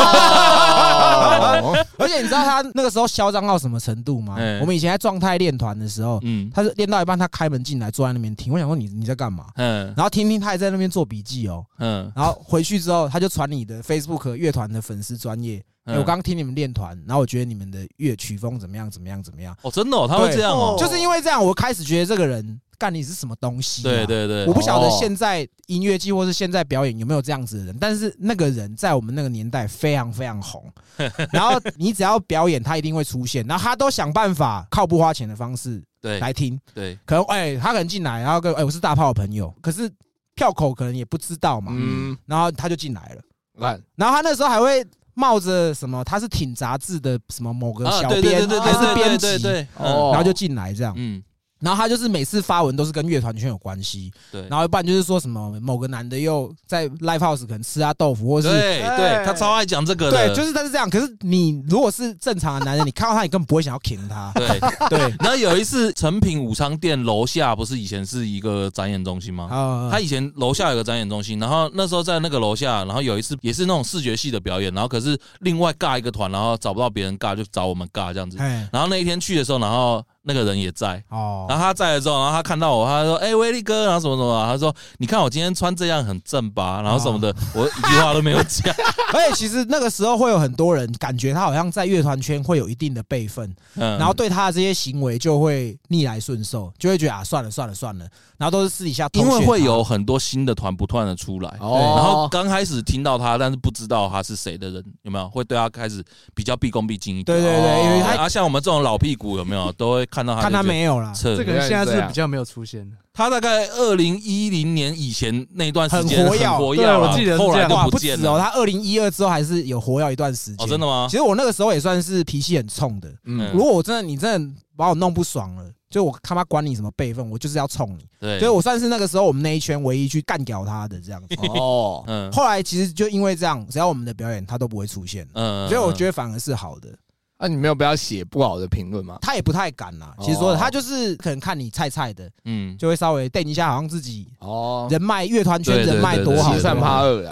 [1.99, 4.37] 而且你知道他那个时候嚣张到什么程度吗？
[4.39, 4.59] 哎？
[4.61, 6.51] 我们以前在状态练团的时候，嗯。
[6.55, 9.47] 他是练到一半，他开门进来坐在那边听，我想说你你在干嘛？
[9.57, 9.87] 嗯。
[9.97, 23.85] 然后听听他还在那边做笔记哦，嗯，然后回去之后他就传你的 Facebook 乐团的粉丝专业，我刚刚听你们练团，然后我觉得你们的乐曲风怎么样怎么样怎么样，哦，真的哦，他会这样哦，就是因为这样，我开始觉得这个人干你是什么东西、啊？
[23.85, 24.07] 对。
[24.07, 24.47] 对对。
[24.47, 30.65] 我，不晓得哦现在音乐季或是现在表演有没有这样子的人，但是那个人在我们那个年代非常非常红，
[31.33, 36.21] 然后你只要表演，他一定会出现，然后他都想办法靠不花钱的方式对。
[36.21, 39.91] 来听，对，可能哎、他可能进来，然后跟哎、我是大炮的朋友，可是
[40.35, 43.23] 票口可能也不知道嘛，嗯，然后他就进来了，
[43.61, 51.21] 看然后他那时候还会冒着什么他是挺杂志的什么某个啊，小编对对对还是编辑，对对对，哦哦，然后就进来这样，嗯，
[51.61, 60.89] 然后他就是每次发文都是跟乐团圈有关系，对，然后一半就是说什么某个男的又在 live house 可能吃他豆腐，或是对对，哎他超爱讲这个的，对，就是他是这样。
[60.89, 64.33] 可是你如果是正常的男人，你看到他，你根本不会想要挺他。
[64.35, 64.49] 对。
[64.89, 69.49] 对， 然后有一次，成品武昌店楼下不是以前是一个展演中心吗？
[69.51, 78.39] 啊，他以前楼下有个展演中心，然后那时候在那个楼下，然后有一次也是那种视觉系的表演，然后可是另外尬一个团，然后找不到别人尬，就找我们尬这样子。
[78.39, 81.47] 哎然后那一天去的时候，然后那个人也在，哦。
[81.49, 86.83] 然，后他在了之后，然后他看到我，他说：“哎、威力哥，然后什么什么啊，他说：你看我今天穿这样很正吧？
[86.83, 88.73] 然后什么的，我一句话都没有讲。
[89.15, 101.95] 而且其实那个时候会有很多人感觉他好像在乐团圈会有一定的辈分，嗯，然后对他的这些行为就会逆来顺受，就会觉得啊算了算了算了，然后都是私底下偷因为会有很多新的团不断的出来，哦。
[101.97, 105.27] 然后刚开始听到他，但是不知道他是谁的人，有没有？
[105.31, 107.41] 会对他开始比较毕恭毕敬一点？
[107.41, 109.73] 对对对，因为他啊，像我们这种老屁股有没有？
[109.73, 112.97] 都会看到他，看他没有啦，这个人现在是比较没有出现的。
[113.13, 120.65] 他大概二零一零年以前那段时间很活跃很活跃对我啊记得是后来就见不止哦，他二零一二之后还是有活跃一段时间。
[120.65, 121.17] 哦，真的吗其？
[121.17, 123.13] 实我那个时候也算是脾气很冲的。
[123.25, 128.07] 嗯如果我真的你真的把我弄不爽了，就我他妈管你什么辈分，我就是要冲你。
[128.21, 131.35] 对，所以我算是那个时候我们那一圈唯一去干掉他的这样子。
[131.59, 136.89] 哦，嗯后来其实就因为这样，只要我们的表演他都不会出现，嗯所以我觉得反而是好的。
[137.39, 139.19] 啊，你没有不要写不好的评论吗？
[139.23, 140.15] 他也不太敢啦。
[140.21, 146.55] 其实说的，哦他就是可能看你菜菜的，嗯，就会稍微垫一下，好像自己哦，人脉乐团圈人脉多好，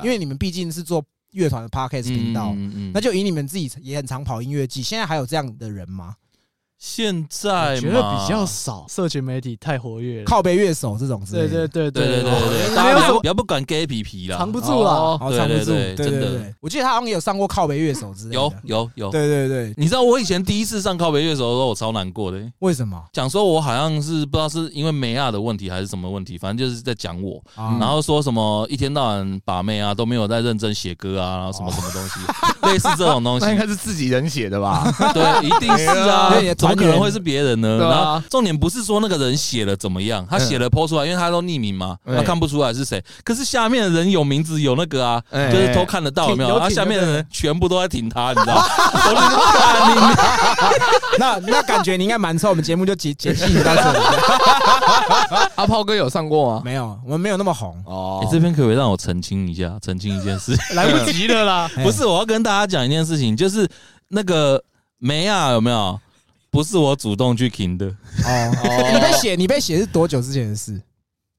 [0.03, 2.55] 因为你们毕竟是做乐团的 podcast 频道，
[2.95, 6.15] 那就以你们自己也很常跑音乐季，现在还有这样的人吗？
[6.79, 11.33] 现在觉得比较少，社群媒体太活跃，靠背乐手这种事。
[11.33, 16.53] 对对对对对对对，大家不要不敢 gay 皮皮了，藏不住了，藏不住，真的。
[16.61, 19.11] 我记得他好像也有上过靠背乐手之类，有有有。
[19.11, 22.39] 对对对，你知道我以前第一次上靠背乐手的时候，我超难过的。
[22.59, 23.03] 为什么？
[23.13, 32.21] 讲说我好像是不知道是因为梅亚的问题还是什么问题，反正就是在讲我，然后说什么一天到晚把妹啊都没有在认真写歌啊，然后什么什么东西，
[32.71, 34.87] 类似这种东西， 那应该是自己人写的吧？
[35.15, 36.35] 对，一定是啊。
[36.71, 37.79] 怎么可能会是别人呢？
[37.79, 43.03] 对啊然后重点不是说那个人写了怎么样，他写了 PO 出来，因为他都匿名嘛，对他看不出来是谁。
[43.25, 46.49] 可是下面的人有名字有那个啊，哎就是都看得到有没有？
[46.49, 48.65] 挺有然后下面的人全部都在挺他，你知道吗？
[49.07, 53.99] 我就说干你那那感觉你应该蛮臭，我们节目就结结束到这里。
[55.57, 56.63] 阿炮哥有上过吗？
[56.65, 57.75] 没有，我们没有那么红。
[57.87, 60.57] 哦欸，这边可不可以让我澄清一下，澄清一件事？
[60.75, 61.71] 来不及了啦。
[61.77, 63.69] 哎不是，我要跟大家讲一件事情，就是
[64.09, 64.63] 那个
[64.99, 65.99] 梅亚有没有？
[66.51, 67.87] 不是我主动去停的。
[67.87, 70.81] 哦，你被写，你被写是多久之前的事？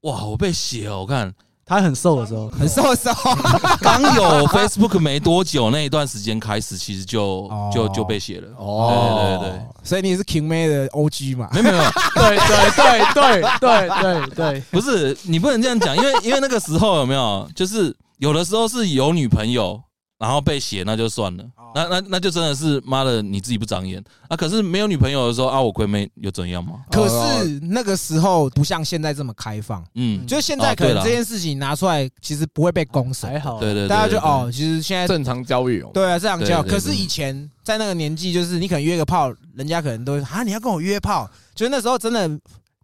[0.02, 1.34] 哇，我被写哦，我看。
[1.70, 3.36] 他很瘦的时候，很瘦的时候，
[3.82, 7.70] 刚有 Facebook 没多久那一段时间开始，其实就哦。
[7.74, 8.48] 就就被写了。
[8.58, 11.50] 哦，对对对，所以你是 King May 的 OG 嘛？
[11.52, 11.92] 没没有，没有。
[12.16, 19.82] 对对对对对对对，不是你不能这样讲，因为因为那个时候有没有，就是有的时候是有女朋友，
[20.18, 21.72] 然后被写那就算了，哦。
[21.76, 24.04] 那那那就真的是妈的你自己不长眼。
[24.28, 24.36] 啊！
[24.36, 26.82] 可是没有女朋友的时候啊，我亏妹又怎样嘛？
[26.92, 33.30] 可是那个时候不像现在这么开放，嗯，就是现在可能这件事情拿出来，其实不会被公审。
[33.30, 33.60] 还，好。
[33.60, 36.64] 对对对，大家就哦，其实现在正常交友，对啊这样叫。
[36.64, 36.72] 对对对。
[36.72, 42.28] 可是以前在那个年纪，就是你可能约个炮，人家可能都会啊，你要跟我约炮，就是那时候真的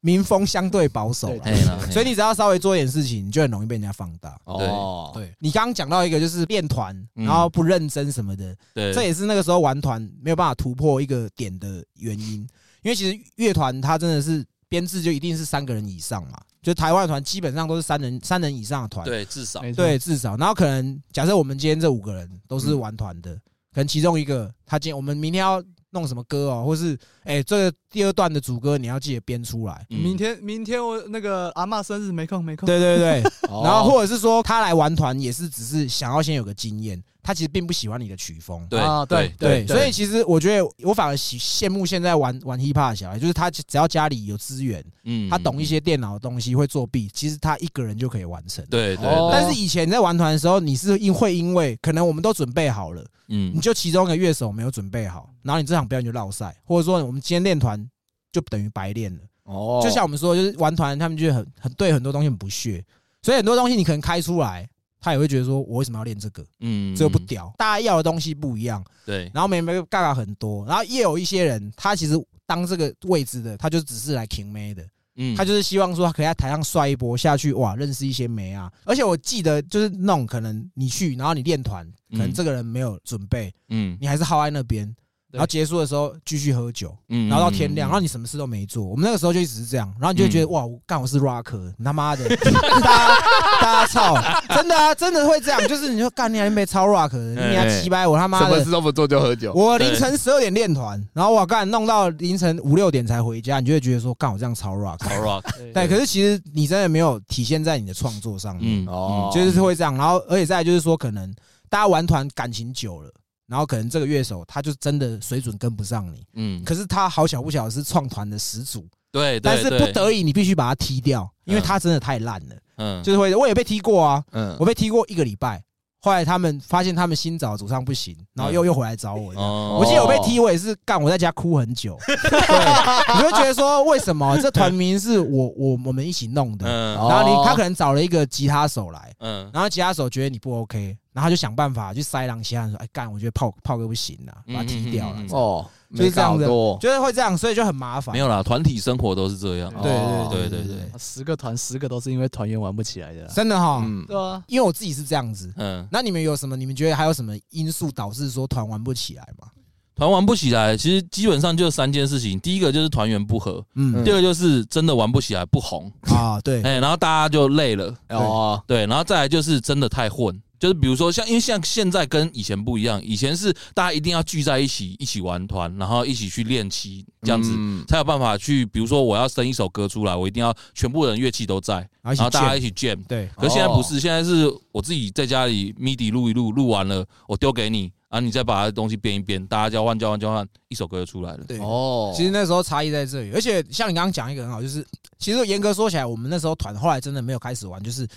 [0.06, 1.80] 民风相对保守啦，嘿啦。
[1.90, 4.38] 所以你只要稍微做一点事情，你就很容易被人家放大。
[4.44, 7.26] 哦，对你刚刚讲到一个就是练团，嗯。
[7.26, 12.46] 然后不认真什么的，对，这也是那个时候玩团没有办法突破一个点的原因。
[12.82, 19.62] 因为其实乐团它真的是编制就一定是三个人以上嘛，就台湾团基本上都是三人三人以上的团，对至少。
[19.74, 20.36] 对，至少。
[20.36, 23.34] 然后可能假设我们今天这五个人都是玩团的，
[23.72, 25.64] 可能其中一个他今天我们明天要
[25.94, 29.86] 弄什么歌哦，或是哎、这个第二段的主歌你要记得编出来。
[29.90, 32.68] 嗯明天明天我那个阿嬷生日没空没空。
[32.68, 38.68] 对对对，哦 然后或者是说他来玩团也是只是想要先有个经验，他其实并不喜欢你的曲风。
[38.70, 48.64] 对啊对对，所以其实我觉得我反而喜羡慕现在玩玩 hiphop 的小孩，就是他只要家里有资源，嗯他懂一些电脑的东西，会作弊，其实他一个人就可以完成。
[48.70, 57.90] 对对，但是以前在玩团的时候，你是因会因为可能我们都准备好了，嗯你就其中一个乐手没有准备好，然后你这场表演就落赛，或者说我们今天练团
[58.32, 59.20] 就等于白练了。
[59.44, 62.82] 哦，就像我们说，就是玩团，他们就很很对很多东西很不屑，
[63.22, 64.66] 所以很多东西你可能开出来，
[65.04, 66.44] 他也会觉得说，我为什么要练这个？
[66.62, 66.96] 嗯。
[66.96, 72.14] 这个不屌，大家要的东西不一样，对，然后没没尬尬很多，然后也有一些人，他其实
[72.46, 74.82] 当这个位置的，他就只是来 king 妹的，
[75.18, 75.36] 嗯。
[75.36, 78.72] 他就是希望说他可以在台上帅一波下去，哇，认识一些妹啊。
[78.86, 82.34] 而且我记得就是那种可能你去，然后你练团，可能嗯。
[82.34, 83.98] 这个人没有准备，嗯。
[84.00, 84.96] 你还是耗在那边，对
[85.34, 88.84] 然后结束的时候继续喝酒，嗯然后到天亮，然后你什么事都没做。
[88.84, 93.16] 我们那个时候就一直是这样，然后你就会觉得嗯哇，我干我是 rocker，你他妈的， 大家
[93.62, 94.16] 大家操，
[94.56, 97.18] 真的啊，真的会这样，就是你说干你还没超 rock，的
[97.50, 98.72] 你还哎七百我他妈的什么事。
[98.72, 104.98] 都不做就喝酒，我凌晨十二点练团，然后我干弄到凌晨五六点才回家，你就会觉得说，干我这样超 rock。
[104.98, 105.44] 超 rock，
[105.74, 109.96] 对，可是其实你真的没有体现在你的创作上面，嗯哦就是会这样。
[109.96, 111.34] 然后，而且再就是说，可能
[111.70, 113.12] 大家玩团感情久了，
[113.48, 124.56] 然后可能这个乐手他就真的水准跟不上你，嗯，可是他好巧不巧是创团的始祖，对，但是不得已你必须把他踢掉，因为嗯他真的太烂了，嗯，就是会我也被踢过啊，嗯。
[124.60, 125.62] 我被踢过一个礼拜，
[126.02, 129.34] 后来他们发现他们新找的主唱不行，然后又又回来找我
[129.78, 131.98] 我记得我被踢，我也是干，我在家哭很久。
[132.08, 134.38] 对，你会觉得说，为什么？
[134.42, 136.96] 这团名是我我 我们一起弄的？
[136.96, 139.50] 然后你他可能找了一个吉他手来，嗯。
[139.54, 145.20] 然后吉他手觉得你不 OK，然后他就想办法去塞狼其他人说，哎干，我觉得炮炮哥不行了，把他踢掉了。
[145.30, 146.46] 哦，就是这样子
[146.82, 148.12] 就是会这样，所以就很麻烦。
[148.14, 150.76] 没有啦，团体生活都是这样，对哦对对对对。
[150.76, 153.26] 对，十个团十个都是因为团员玩不起来的。
[153.28, 155.54] 真的哈，嗯，对啊，因为我自己是这样子。
[155.58, 156.58] 嗯，那你们有什么？
[156.58, 159.48] 你们觉得还有什么因素导致说团玩不起来吗？
[159.96, 164.04] 团玩不起来，其实基本上就三件事情，第一个就是团员不合，嗯。
[164.04, 178.66] 第二个就是真的玩不起来不红，啊，对，哎，然后大家就累了，哦，对，然后再来就是真的太混，就是比如说像，因为像现在跟以前不一样，以前是大家一定要聚在一起，一起玩团，然后一起去练习，这样子、嗯才有办法去。
[178.68, 182.98] 比如说我要生一首歌出来，我一定要全部人乐器都在，然后大家一起 jam。
[183.10, 191.44] 对，可是现在不哦是，现在是我自己在家里 MIDI 录一录，录完了我丢给你，然后你再把东西编一编，大家交换交换交换，一首歌就出来了。
[191.46, 194.88] 对哦，其实那时候差异在这里，而且像你刚刚讲一个很好，就是
[195.20, 198.10] 其实严格说起来，我们那时候团后来真的没有开始玩，就是诶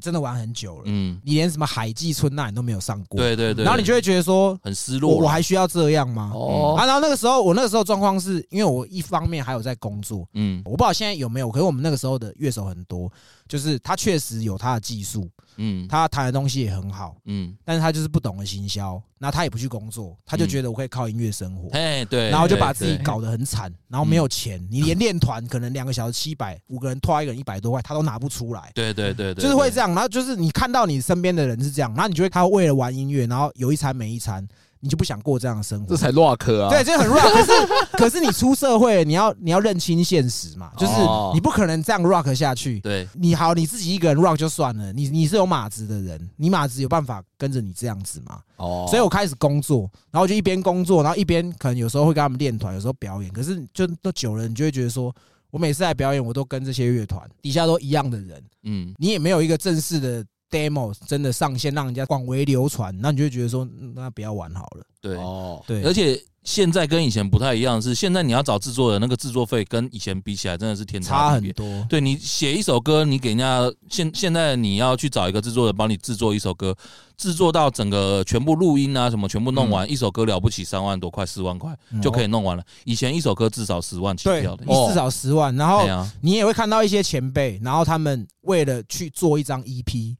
[0.00, 3.64] 真的玩很久了，嗯，你连什么海记春那你都没有上过，对对对。
[3.64, 5.14] 然后你就会觉得说，很失落。
[5.14, 6.30] 我我还需要这样吗？
[6.34, 6.76] 哦。
[6.78, 10.60] 啊，然后那个时候我那个时候状况是因为我一方面还有在工作，嗯。
[10.64, 13.10] 我不知道现在有没有，可是我们那个时候的乐手很多，
[13.48, 15.86] 就是他确实有他的技术，嗯。
[15.88, 21.68] 他弹的东西也很好，嗯，但是他就是不懂得行销，那他也不去工作，他就觉得我可以靠音乐生活。
[21.70, 29.90] 哎对，然后就把自己搞得很惨，然后没有钱，你连练团可能两个小时七百，五个人拖一个人一百多块，他都拿不出来，对对对对，对就是会这样。
[29.90, 34.46] 然后就是你看到你身边的人是这样，然后你就会他为了玩音乐，然后有一餐没一餐，
[34.80, 35.96] 你就不想过这样的生活这。
[35.96, 36.70] 才 rock 啊！
[36.70, 37.32] 对，这很 rock。
[37.32, 37.52] 可是
[37.96, 42.80] 可是你出社会，你要你要认清现实嘛，就是哦你不可能这样 rock 下去。
[42.80, 48.40] 对你好，你自己一个人 rock 就算了，你你是有马子的人，你马子有办法跟着你这样子吗？
[48.56, 53.32] 哦，所以我开始工作，然后就一边工作，然后一边可能有时候会跟他们练团，有时候表演。
[53.32, 55.14] 可是就都久了，你就会觉得说，
[55.50, 64.84] 我每次来表演，我都跟这些乐团底下都一样的人，嗯你也没有一个正式的 demo 真的上线，让人家广为流传，那你就会觉得说，嗯那不要玩好了。
[65.00, 71.48] 对，哦，对，而且现在跟以前不太一样的是，现在你要找制作人，那个制作费跟以前比起来真的是天差差地别。
[71.48, 71.86] 很多。
[71.88, 76.74] 对你写一首歌，你给人家现现在你要去找一个制作人帮你制作一首歌，
[77.16, 82.64] 制作到整个全部录音啊什么全部弄完，一首歌了不起三万多块四万块嗯就可以弄完了。
[82.84, 85.86] 以前一首歌至少十万起对跳的，，你至少十万，然后
[86.20, 90.16] 你也会看到一些前辈，然后他们为了去做一张 EP，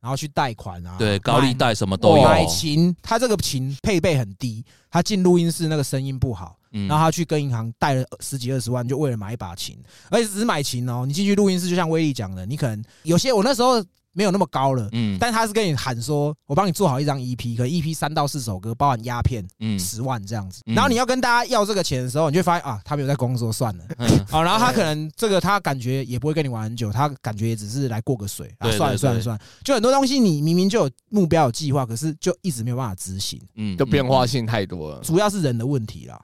[0.00, 9.78] 然后去贷款啊，对高利贷什么都有，买琴，他这个琴配备很低，他进录音室那个声音不好，嗯然后他去跟银行贷了十几二十万，就为了买一把琴，
[10.10, 11.04] 而且只是买琴哦。
[11.06, 15.16] 你进去录音室，就像威力讲的，你可能有些我那时候没有那么高了，嗯。
[15.20, 19.78] 但他是跟你喊说，我帮你做好一张 EP，可能 EP 三到四首歌，包含鸦片嗯。
[19.78, 20.62] 十万这样子。
[20.66, 20.74] 嗯。
[20.74, 23.84] 然后你要跟大家要这个钱的时候，你就会发现啊，他没有在工作，算了。
[23.98, 24.26] 嗯。
[24.26, 28.46] 好，然后他可能这个他感觉也不会跟你玩很久，他感觉也只是来过个水。
[28.58, 33.76] 啊，对算了算了算了，就很多东西你明明就有目标有计划，可是就一直没有办法执行，嗯。
[33.76, 35.00] 就变化性太多了。
[35.02, 36.20] 主要是人的问题啦。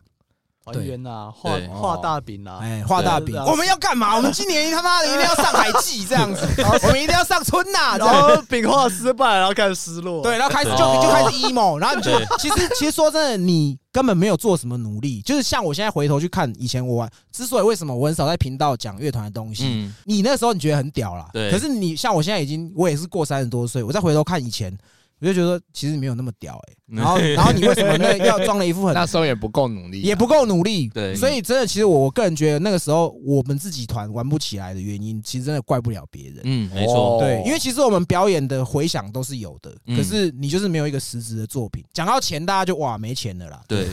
[0.66, 3.36] 还原呐，画画大饼啊，哎，画大饼。
[3.36, 4.16] 对，我们要干嘛？
[4.16, 6.44] 我们今年他妈的一定要上海记这样子，
[6.82, 8.36] 我们一定要上春呐，然样。
[8.36, 10.22] 后饼画失败，然后开始失落。
[10.24, 19.94] 对，然后开始就对就开始 emo，然后你就其实其实说真的，你根本没有做什么努力，就是像我现在回头去看以前我玩，之所以为什么我很少在频道讲乐团的东西，嗯。
[20.04, 21.48] 你那时候你觉得很屌啦，对。
[21.48, 24.76] 可是你像我现在已经，我也是过三十多岁，我再回头看以前，
[25.20, 30.88] 我就觉得其实没有那么屌哎、 然后然后你为什么那要装了一副很 那时候也不够努力啊，也不够努力？
[30.88, 36.40] 对所以真的，其实我我个人觉得那个时候我们自己团玩不起来的原因，其实真的怪不了别人。
[36.44, 41.82] 嗯，没哦错，对，因为其实我们表演的回响都是有的，嗯可是你就是没有一个实质的作品。
[41.92, 43.62] 讲到钱，大家就哇没钱了啦。
[43.66, 43.88] 对，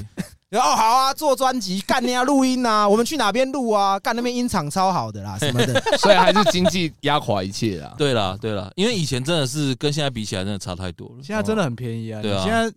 [0.59, 3.99] 哦好啊，做专辑干那呀录音啊，我们去哪边录啊？
[3.99, 5.81] 干那边音场超好的啦， 什么的。
[5.97, 7.93] 所以还是经济压垮一切啊。
[7.97, 11.15] 对啦，对啦，因为以前真的是跟现在比起来，真的差太多了。
[11.23, 12.21] 现在真的很便宜啊！
[12.21, 12.71] 对啊现在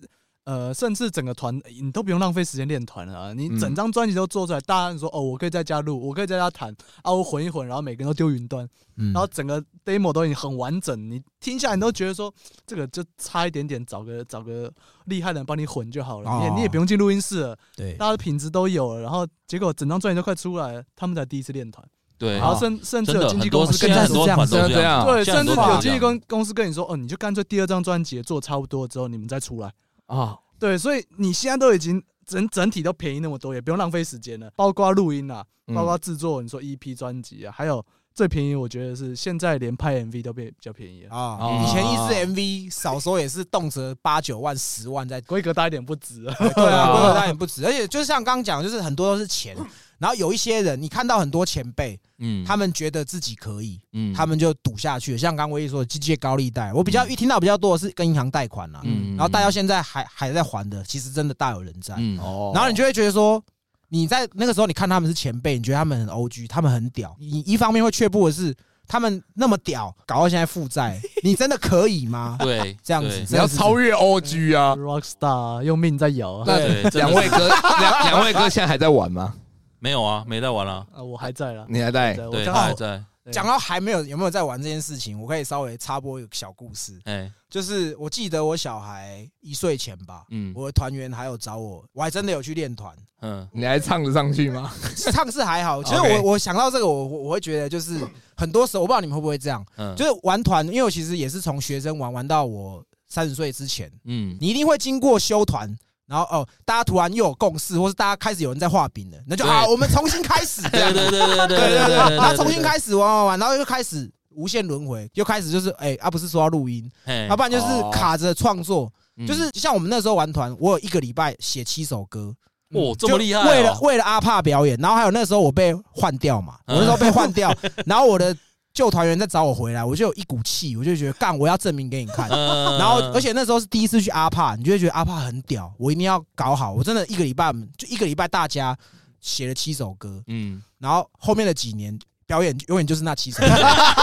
[0.47, 3.33] 呃，甚至整个团你都不用浪费时间练团了啊！
[3.33, 6.73] 你嗯整张专辑都做出来，大家说哦，我可以在家录，我可以在家弹
[7.03, 8.65] 啊，我混一混，然后每个人都丢云端，
[8.97, 12.33] 嗯然后整个 demo 都已经很完整，你听下来你都觉得说
[12.65, 14.73] 这个就差一点点，找个找个
[15.07, 21.85] 厉害的人帮你混就好了，你也哦你也不用进录音室了，对，大家的品质都有了，然后结果整张专辑都快出来了，他们才第一次练团，
[22.17, 29.73] 对然，后甚甚至有经纪公司跟你说这样对，甚至有经纪公公司跟你说，哦，你就干脆第二张专辑做差不多之后，你们再出来。
[30.07, 35.75] 啊，对，所以你现在都已经整整体都便宜那么多，也不用浪费时间了，包括录音啊，嗯。
[35.75, 37.85] 包括制作，你说 EP 专辑啊，还有
[38.17, 45.21] 最便宜，我觉得是现在连拍 MV 都变比较便宜了，啊哦，以前一支 MV 少说也是动辄八九万、十万在。
[45.29, 46.35] 规格大一点不值啊。
[46.55, 49.55] 对啊， 规格大一点不值，而且就是像刚刚讲，就是很多都是钱。
[49.99, 55.17] 然后有一些人，你看到很多前辈，嗯，他们觉得自己可以，嗯他们就赌下去。
[55.17, 61.95] 像刚刚威力说的，借高利贷，我比较一听到比较多的是跟银行贷款啦，嗯然后贷到现在还还在还的，其实真的大有人在。
[61.99, 63.43] 嗯哦然后你就会觉得说，
[63.89, 67.17] 你在那个时候你看他们是前辈，你觉得他们很 O G，他们很屌。
[67.19, 68.55] 你一方面会却步的是，
[68.89, 72.37] 他们那么屌，搞到现在负债， 你真的可以吗？
[72.41, 74.75] 对这样子你要超越 OG 啊！
[74.79, 76.45] Rockstar 用命在摇啊！
[76.45, 79.35] 对， 两位哥，两两位哥现在还在玩吗？
[79.79, 82.15] 没有啊，没在玩啊，啊，我还在啦，你还在？
[82.15, 90.53] 对我，刚好他还在，对讲到还没有有没有在玩这件事情，我可以稍微插播一个小故事，哎，就是我记得我小孩一岁前吧，嗯。
[90.55, 93.49] 我的团员还有找我，我还真的有去练团，嗯。
[93.53, 94.73] 你还唱得上去吗？
[95.13, 95.83] 唱是还好。
[95.83, 98.01] 其实我我想到这个，我我我会觉得就是
[98.37, 104.37] 很多时候，我不知道你们会不会这样，嗯，就是玩团，因为我其实也是从学生玩玩到我三十岁之前，嗯。
[104.41, 105.77] 你一定会经过修团。
[106.07, 110.63] 然后哦大家突然又有共识或是大家开始有人在画饼了那就啊我们重新开始。
[110.71, 116.91] 对对对对对对对然后重新开始玩玩玩然后又开始无限轮回又开始就是哎啊不是说要录音。
[117.29, 118.91] 要不然就是卡着创作。
[119.27, 122.35] 就是像我们那时候玩团我有一个礼拜写七首歌。
[122.75, 127.55] 哦这么厉害为了为了阿帕表演然后还有那时候我被换掉嘛我那时候被换掉
[127.87, 128.37] 然后我的
[128.77, 132.29] 旧团员在找我回来，我就有一股气，我就觉得干，我要证明给你看。
[132.29, 136.75] 嗯，然后，而且那时候是第一次去阿帕，你就会觉得阿帕很屌，我一定要搞好。
[136.75, 138.77] 我真的一个礼拜，就一个礼拜，大家
[139.19, 143.41] 写了七首歌，嗯然后后面的几年表演永远就是那七首，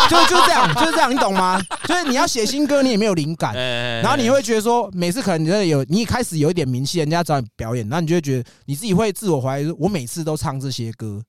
[0.09, 1.61] 就就是这样，就是这样，你懂吗？
[1.87, 11.21] 就是你要写新歌，你也没有灵感， 哎，然后你会觉得说，每次可能你真的有，你一开始有一点名气，人家找你表演，然后你就会觉得你自己会自我怀疑，说我每次都唱这些歌，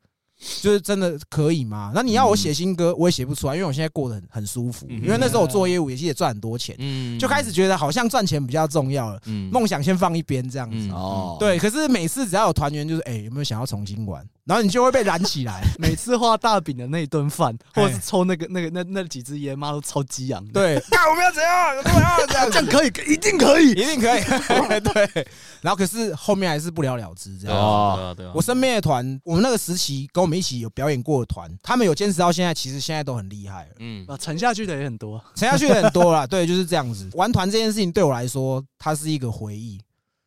[0.60, 1.92] 就是真的可以吗？
[1.94, 7.18] 那你要我写新歌，我也写不出来，因为我现在过得很很舒服，嗯因为那时候我做业务也是也赚很多钱，嗯。
[7.18, 9.50] 就开始觉得好像赚钱比较重要了，嗯。
[9.50, 10.88] 梦想先放一边这样子。
[10.88, 10.92] 嗯。
[10.92, 15.62] 哦，对，可是每次只要有团员，就是哎、有没有想要重新玩，然后你就会被燃起来。
[15.78, 20.52] 每次画大饼的那一顿饭，哎或者是抽那个那个那那几支烟，妈都超激昂的。
[20.52, 23.70] 对， 那我们要怎样，我们要这样这样可以，一定可以。
[23.70, 24.22] 一定可以。
[24.92, 25.26] 对，
[25.62, 27.56] 然后可是后面还是不了了之这样。
[27.56, 33.68] 啊对啊对啊，我身边的团，我们那个时期跟我们一起有表演过的团，他们有坚持到现在，其实现在都很厉害。
[33.78, 35.22] 嗯啊，沉下去的也很多。
[35.34, 37.08] 沉下去的很多啦，对，就是这样子。
[37.14, 39.80] 玩团这件事情对我来说，它是一个回忆，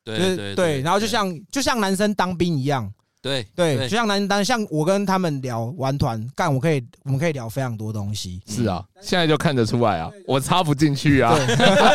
[0.04, 0.82] 就是对对对。
[0.82, 2.92] 然后就像就像男生当兵一样，
[3.22, 8.42] 对对，就像男生当像我跟他们聊玩团，干我可以我们可以聊非常多东西。
[8.48, 11.34] 是啊，现在就看得出来啊，我插不进去啊。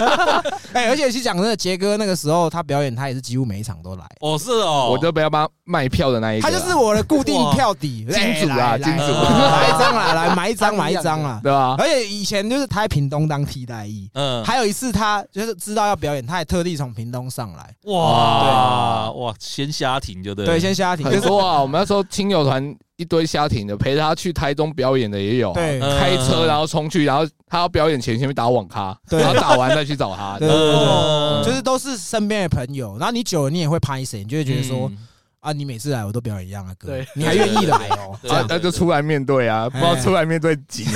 [0.73, 4.05] 哎，而且其实讲真的，杰哥那个时候他表演，他也是几乎每一场都来。
[4.21, 11.23] 哦是哦，我就不要帮他卖票的那一个啊，他就是我的固定票底，金主啊金主来一张啦，来买一张买一张。
[11.23, 11.41] 啦。
[11.43, 11.77] 对吧？
[11.79, 14.43] 而且以前就是他在屏东当替代役，嗯。
[14.45, 25.79] 还有一次他就是知道要表演，他也特地从屏东上来，哇哇先瞎停就对了，对，先瞎停，就多啊，我们那时候亲友团一堆家庭的，陪他去台中表演的也有啊，对。
[25.81, 29.21] 嗯开车然后冲去，然后他要表演前先去打网咖，对。
[29.21, 30.39] 然后打完再去找他。
[30.39, 31.45] 对对对对，嗯。
[31.45, 34.99] 就是都是身边的朋友，然后你久了你也会拍谁，你就会觉得说嗯。
[35.41, 38.17] 啊，你每次来我都表演一样的歌对，你还愿意来哦，
[38.49, 40.95] 那就出来面对啊， 不知道出来面对几年。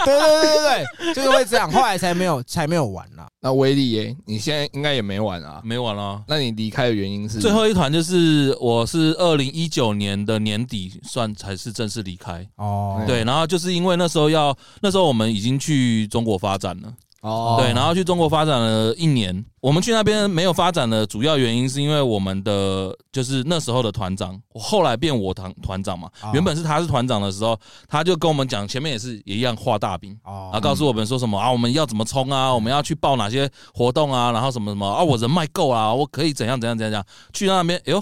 [0.04, 3.26] 对对对对对，就是会这样，后来才没有才没有玩啦。
[3.42, 5.60] 那威力耶，你现在应该也没玩啊？
[5.64, 6.22] 没玩了。
[6.28, 19.44] 那你离开的原因是最后一团就是我是二零一九年的年底算才是正式离开，哦，对，然后就是因为那时候要那时候我们已经去中国发展了，哦对，然后去中国发展了一年。
[19.60, 27.54] 我们去那边没有发展的主要原因是因为我们的就是那时候的团长，我后来变我团团长嘛哦，原本是他是团长的时候，
[27.86, 30.18] 他就跟我们讲，前面也是也一样画大饼。
[30.24, 37.06] 哦然后告诉我们说什么啊，我们要怎么冲啊，我们要去报哪些活动啊，然后什么什么啊，我人脉够啊，我可以怎样怎样怎样怎样。
[37.34, 37.98] 去到那边，哎呦，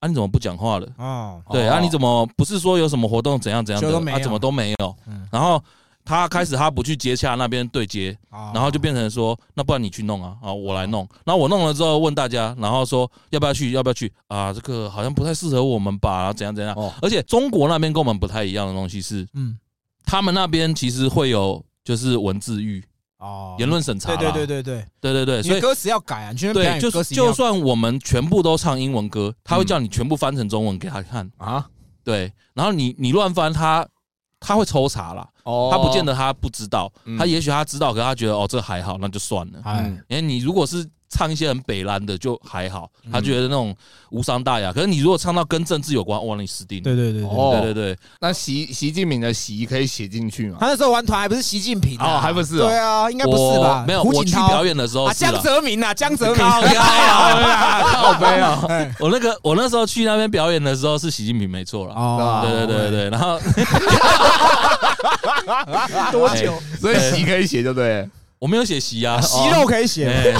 [0.00, 0.88] 啊你怎么不讲话了？
[0.96, 4.18] 啊，对啊，你怎么不是说有什么活动怎样怎样的啊？
[4.18, 5.24] 怎么都没有嗯？
[5.30, 5.62] 然后
[6.06, 11.06] 他开始他不去接洽那边对接，然然后就变成说，那不然你去弄啊，啊我来弄。
[11.24, 14.52] 然后我弄了之后问大家，然后说要不要去，要不要去啊？
[14.52, 16.72] 这个好像不太适合我们吧，然后怎样怎样。
[16.76, 19.58] 哦而且中国那边跟我们不太一样的东西是，嗯
[20.04, 22.80] 他们那边其实会有就是文字狱、
[23.18, 31.66] 哦，言论审查对，对对对对，对对对，所以歌词要改啊，你去对，就就算我们全部都唱英文歌，他会嗯叫你全部翻成中文给他看，啊，
[32.04, 33.84] 对，然后你你乱翻他。
[34.38, 39.58] 他会抽查啦，哦他不见得他不知道，嗯他也许他知道，可是他觉得哦这还好，那就算了。
[39.64, 43.74] 哎嗯因为你如果是唱一些很北蓝的就还好，嗯他觉得那种
[44.10, 44.72] 无伤大雅。
[44.72, 46.82] 可是你如果唱到跟政治有关，哇，你死定了。
[46.82, 50.58] 对对对对，哦对对对，那习习近平的习可以写进去吗？
[50.60, 53.82] 他那时候玩团还不是习近平啊哦还不是哦对啊，应该不是吧？
[53.82, 55.32] 我没有，我去表演的时候啊，江。
[55.40, 61.94] 泽民啊，江泽民，靠腰啊靠背啊，哎我那个我那时候去那边表演的时候是习近平没错了。
[61.94, 63.38] 哦，对对对对，然后
[66.12, 66.54] 多久？
[66.80, 68.00] 所以习可以写对不对？
[68.00, 68.08] 了。
[68.38, 70.34] 我没有写席啊，息肉可以写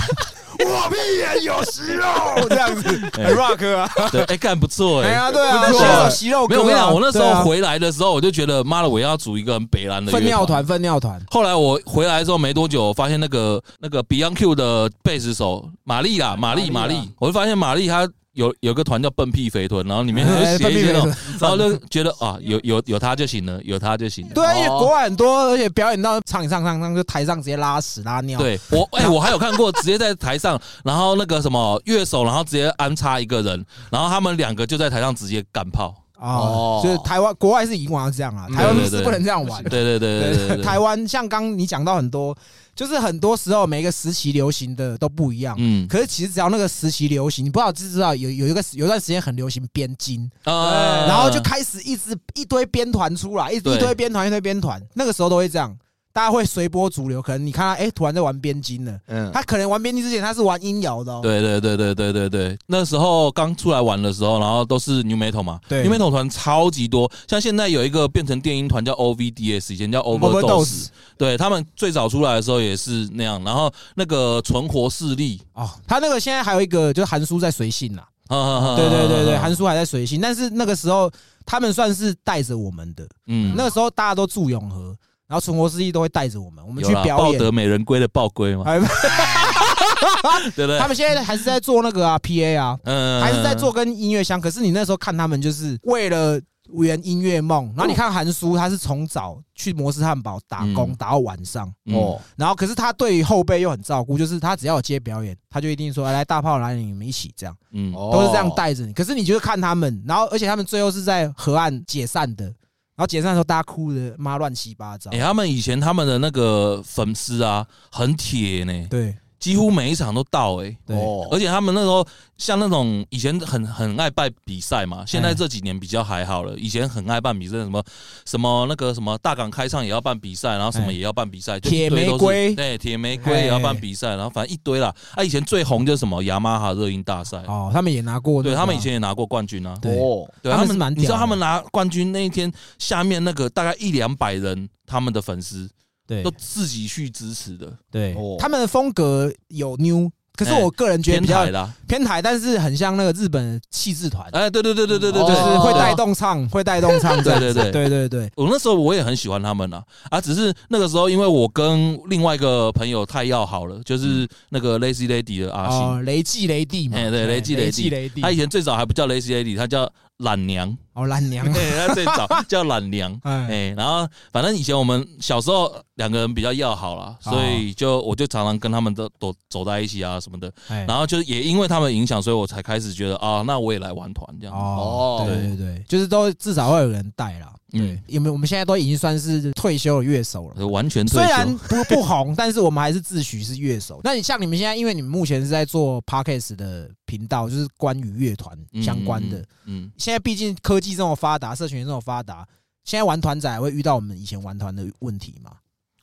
[0.59, 2.05] 我屁眼有息肉，
[2.49, 2.89] 这样子。
[3.13, 5.09] 很 rock 啊，对，哎，干不错哎。
[5.11, 5.13] 哎。
[5.13, 10.47] 呀，对啊，不错写首息肉歌啊，没有，我跟你讲，我那时候回来的时候，我就觉得妈的，我要组一个很北蓝的乐粪尿。
[10.47, 24.32] 团，粪尿团，后来我回来之后没多久，发现那个那个 Beyond Q 的贝斯手玛丽啦，玛丽玛丽，我就发现玛丽她有有个团叫笨屁肥臀，然后里面哎就写一些那种，然后就觉得啊，有有有他就行了，有他就行了。
[24.34, 28.39] 对啊，因为哦国外很多，而且表演到唱一唱唱唱，就台上直接拉屎拉尿。
[28.39, 35.95] 对我，哎、我还有看过直接在台上， 然后那个什么乐手，然后直接安插一个人，然后他们两个就在台上直接干炮。
[36.18, 39.62] 哦，就是台湾国外是以往是这样啊，嗯台湾是不能这样玩。
[39.64, 42.34] 对对对对对对，台湾像刚你讲到很多，
[42.77, 45.57] 就是很多时候每个时期流行的都不一样。
[45.59, 45.89] 嗯。
[45.89, 51.07] 可是其实只要那个时期流行，你不知道知不知道有有一个有一段时间很流行编金，啊。
[51.09, 55.77] 然后就开始一直一堆编团出来，一一堆编团一堆编团，那个时候都会这样。
[56.17, 61.21] 大家会随波逐流，可能你看他哎、突然在玩边金了，嗯，他可能玩边金之前他是玩音摇的哦。
[61.23, 62.31] 对对对对对对。
[62.31, 65.61] 对，那时候刚出来玩的时候，然后都是 New Metal 嘛。
[65.69, 70.87] 对，New Metal 团超级多，像现在有一个变成电音团叫 OVDS，以前叫 Overdose，Overdose
[71.19, 81.11] 对他们最早出来的时候也是那样，然后那个存活势力，哦，他那个现在还有一个就是韩叔在随性啦，啊对对对对，韩叔还在随性，但是那个时候
[81.45, 83.55] 他们算是带着我们的，嗯。
[83.55, 84.97] 那个时候大家都住永和，
[85.29, 87.16] 然后存活司机都会带着我们，我们去表演。
[87.16, 88.79] 抱得美人归的抱龟嘛，哎
[90.55, 90.79] 对不对？
[90.79, 94.41] 他们现在还是在做那个啊 PA 啊，嗯还是在做跟音乐相。
[94.41, 96.41] 可是你那时候看他们就是为了
[96.72, 107.57] 圆音乐梦，然后你看韩叔他是从早去摩斯汉堡打工嗯打到晚上，哦，哦，然后可是他对于后辈又很照顾，就是他只要有接表演，他就一定说来来大炮来你们一起这样。
[107.72, 108.93] 嗯哦都是这样带着你。
[108.93, 112.53] 可是你就是看他们，然后而且他们最后是在河岸解散的，
[112.97, 115.19] 然后解散的时候大家哭的妈乱七八糟哎、。
[115.19, 121.28] 他们以前他们的那个粉丝啊，很铁呢，对几乎每一场都到哎、对，哦。
[121.30, 122.05] 而且他们那时候
[122.37, 126.59] 像那种以前很很爱办比赛嘛，现在这几年比较还好了。
[126.59, 127.84] 以前很爱办比赛，什么
[128.24, 130.97] 什么那个什么大港开唱也要办比赛，然后什么哎。
[130.97, 132.55] 也要办比赛，铁玫瑰。
[132.55, 134.95] 对铁玫瑰也要办比赛，然后反正一堆啦。
[135.14, 139.76] 啊，以前最红就是什么雅马哈热音大赛，哦，他们也拿过对他们以前也拿过冠军啊。
[139.82, 139.93] 对。
[139.99, 145.68] 哦，对他们蛮你知道他们拿冠军那一天，下面那个大概一两百人，他们的粉丝
[146.07, 146.23] 对。
[146.23, 148.15] 都自己去支持的，对。
[148.15, 151.75] 哦，他们的风格有 new，可是哎我个人觉得偏比较台啦。
[151.89, 155.97] 偏台，但是很像那个日本的气质团，哎，对对对对对对就对，是会带对。
[155.97, 157.89] 动唱， 会带动唱这样子，对对对。
[157.89, 173.12] 对对，我那时候我也很喜欢他们啊，啊，只是那个时候因为我跟另外一个朋友太要好了，就是那个 Lazy Lady 的阿信，哦，雷季雷地嘛，哎对雷季雷雷地雷地他，以前最早还不叫 Lazy Lady，他叫懒娘，哦懒娘， 对，他最早 叫懒娘。
[173.23, 180.51] 哎，哎，然后反正以前我们小时候两个人比较要好啦，所以就我就常常跟他们都都走在一起啊什么的。
[180.69, 184.57] 哎然后就也因为他们影响，所以我才开始觉得啊，那我也来玩团这样。
[184.57, 187.53] 哦，哦对对对，就是都至少会有人带啦。
[187.77, 190.66] 对嗯，因为我们现在都已经算是退休的乐手了。
[190.66, 191.59] 完全退虽然休。
[191.68, 194.01] 不不红，但是我们还是自诩是乐手。
[194.05, 199.45] 那你像你们现在，因为你们目前是在做 podcast 的频道，就是关于乐团相关的。
[199.66, 202.47] 嗯，现在毕竟科技这么发达，社群这么发达，
[202.85, 205.53] 现在玩团仔会遇到我们以前玩团的问题吗？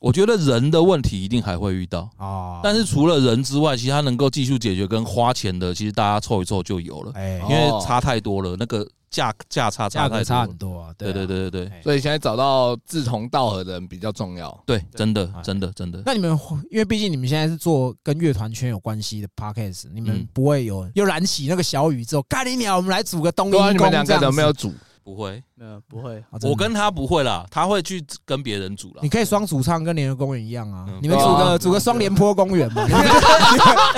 [0.00, 10.92] 我觉得人的问题一定还会遇到，啊，但是除了人之外，其他能够技术解决跟花钱的，其实大家凑一凑就有了，哎，因为差太多了，那个价价差价格差太差很多啊。
[10.98, 11.26] 对对啊。
[11.26, 14.62] 对对对哎所以现在找到志同道合的人比较重要。
[14.66, 16.02] 对，真的哎真的真的。
[16.04, 24.72] 那你们会因为毕竟你们现在是做跟乐团圈有关系的 podcast，你们嗯不会有又燃起那个小宇宙，干你鸟，我们来组个东对啊，音你们两个宫这样子有没有组？
[25.04, 29.08] 不会，没有不会，啊我跟他不会啦，他会去跟别人组了你。
[29.08, 30.98] 可以双主唱，跟联合公园一样啊嗯。
[31.02, 32.86] 你们组个组个双廉坡公园嘛？
[32.88, 33.04] 你们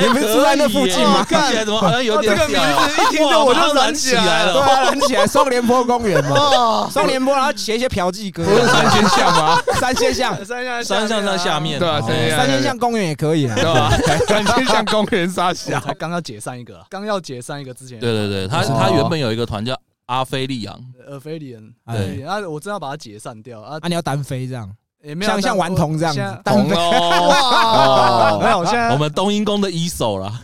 [0.00, 1.24] 你们住在那附近吗？
[1.24, 4.52] 看起来怎么好像有点哦这个名字一听就我就燃起来了。
[4.54, 9.62] 对啊，燃起来双廉坡公园嘛， 哦，双廉坡，然后写一些嫖妓歌，不是三千巷吗？
[9.78, 13.54] 三仙巷，三项三项在下面，对啊，哦三千三仙巷公园也可以啊。
[13.54, 13.64] 对。
[13.64, 13.90] 吧？
[14.26, 18.76] 三千巷公园沙我小才刚要解散一个，刚要解散一个之前，对对对，他哦。
[18.76, 19.76] 他原本有一个团叫
[20.06, 20.78] 阿菲利昂，
[21.10, 21.96] 阿，菲利人，哎。
[21.96, 24.70] 对，那我真要把它解散掉啊，啊，你要单飞这样，
[25.02, 26.14] 也没有像像顽童这样。
[26.14, 26.74] 子，单飞。
[26.74, 30.26] 没有，现在我们冬阴功的一手了，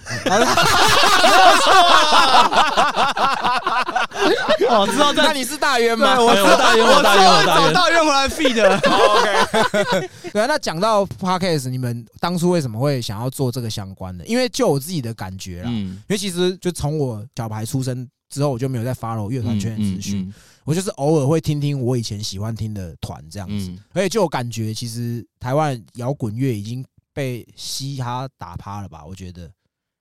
[4.68, 6.16] 哦，知道在那你是大冤吗？
[6.20, 8.80] 我哎我大冤我大冤我大找渊，大冤回来 feed 的，
[10.32, 14.24] 对啊，那讲到 podcast，你们当初为什么会想要做这个相关的？
[14.26, 23.68] 因为就我自己的感觉啦，因嗯，为其实就从我小牌出生之后，我就没有再 follow 乐团圈的资讯，嗯我就是偶尔会听听我以前喜欢听的团这样子。
[23.68, 29.04] 嗯而且就我感觉，其实台湾摇滚乐已经被嘻哈打趴了吧？
[29.04, 29.50] 我觉得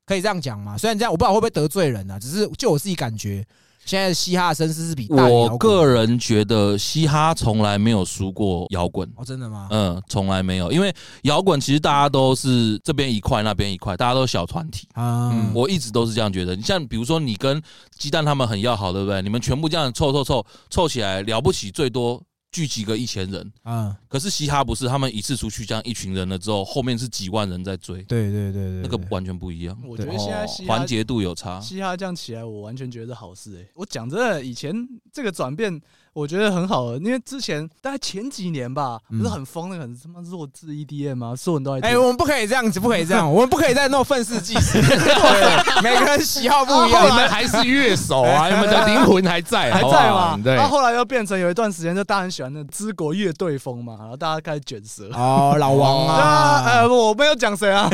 [0.06, 0.78] 可以这样讲吗？
[0.78, 3.46] 虽然这样，我不知道会不会得罪人啊，只是就我自己感觉，
[3.86, 9.08] 现在嘻哈的声势是比我个人觉得嘻哈从来没有输过摇滚。
[9.16, 9.68] 哦，真的吗？
[9.72, 14.88] 嗯，从来没有，因为摇滚其实大家都是这边一块那边一块，大家都是小团体。
[14.94, 16.56] 啊，嗯我一直都是这样觉得。
[16.56, 17.62] 你像比如说你跟
[17.98, 19.22] 鸡蛋他们很要好，对不对？
[19.22, 22.22] 你们全部这样凑凑凑凑起来，了不起最多
[22.52, 23.52] 聚集个一千人。
[23.64, 31.60] 嗯，可是嘻哈不是，他们一次出去这样一群人了之后，后面是几万人在追，对对对对，那个完全不一样，我觉得现在环节度有差。
[31.62, 34.76] 嘻哈这样起来，我完全觉得是好事哎、我讲真的，以前
[35.12, 35.82] 这个转变，
[36.14, 41.34] 我觉得很好，因为之前大概前几年吧，嗯不是很疯那个很他妈弱智 EDM 吗？
[41.36, 41.90] 所有人都在听。
[41.90, 44.78] 哎，我们不可以这样子，不可以这样， 我们不可以再弄愤世嫉俗。
[44.82, 47.16] 对，每个人喜好不一样你样。
[47.16, 50.38] 们还是乐手啊，你们的灵魂还在， 还在嘛？
[50.44, 55.10] 对然，后后来又变成有一段时间，就大家很喜欢那知国乐队风嘛，然后大家开始卷舌。
[55.14, 57.90] 哦，老王啊，呃，啊，我没有讲谁啊，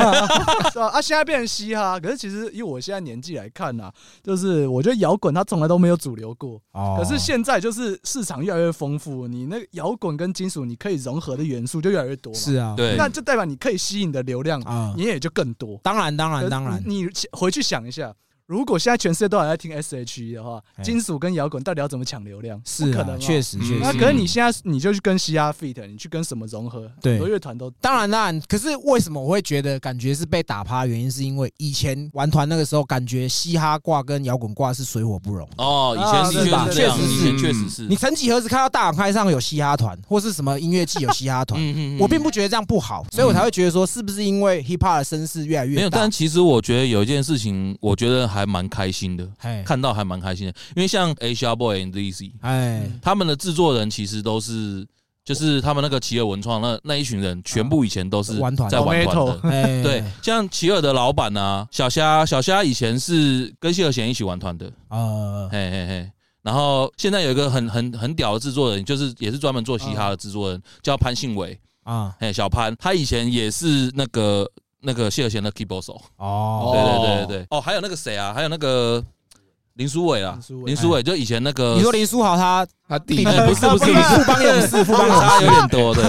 [0.72, 0.88] 是吧？
[0.88, 3.92] 啊，现在变成嘻哈，可是其实以我现在年纪来看呐、
[4.24, 15.78] 就是我觉得摇滚它从来都没有主流过，哦可是现在就是市场越来越丰富，你那个摇滚跟金属你可以融合的元素就越来越多嘛，是啊，对，那就代表你可以吸引的流量，啊，你也就更多。
[15.84, 18.14] 当然当然当然，你你回去想一下，
[18.48, 22.62] 如果现在全世界都还在听 S.H.E 的话，哎金属跟摇滚到底要怎么抢流量？
[22.64, 23.80] 是啊可能，确实确实。
[23.82, 26.90] 那可是你现在你就去跟嘻哈 feat，你去跟什么融合？
[27.02, 30.86] 对很多乐团都当然当然，可是为什么我会觉得感觉是被打趴？
[30.86, 35.46] 原因是因为以前玩团那个时候，感觉嘻哈挂跟摇滚挂是水火不容。
[35.58, 37.82] 哦，以前是吧确实是这样，对对对以前确实是。
[37.90, 41.60] 你曾几何时看到大港开上有嘻哈团，或是什么音乐季有嘻哈团？
[41.62, 46.10] 嗯我并不觉得这样不好，所以我才会觉得说，是不是因为 hip hop 的声势越来越没有，大但？
[46.10, 52.90] 其实我觉得有一件事情，我觉得还蛮开心的，哎看到还蛮开心的，因为像 Asia Boy and Lizzy 哎。
[53.02, 54.88] 他们的制作人其实都是。
[55.28, 58.70] 就是他们那个奇尔文创那那一群人，全部以前都是玩团。
[58.70, 59.50] 在玩团的。
[59.50, 66.12] 哎， 对，像奇尔的老板啊，小虾，小虾以前是跟谢和弦一起玩团的，啊，嘿嘿嘿。
[66.44, 74.50] 然后现在有一个很很很屌的制作人，就是也是专门做嘻哈的制作人，叫潘信伟，啊，嘿，小潘，他以前也是那个
[74.88, 77.48] 那个谢和弦的 keyboard 手，哦，对对对对对。
[77.50, 79.04] 哦，还有那个谁啊，还有那个
[79.74, 80.40] 林书伟啊。
[80.66, 81.04] 林书，伟。
[81.04, 86.04] 就以前那个，你说林书豪他他弟不是不是富邦勇士，富邦差有点多，对，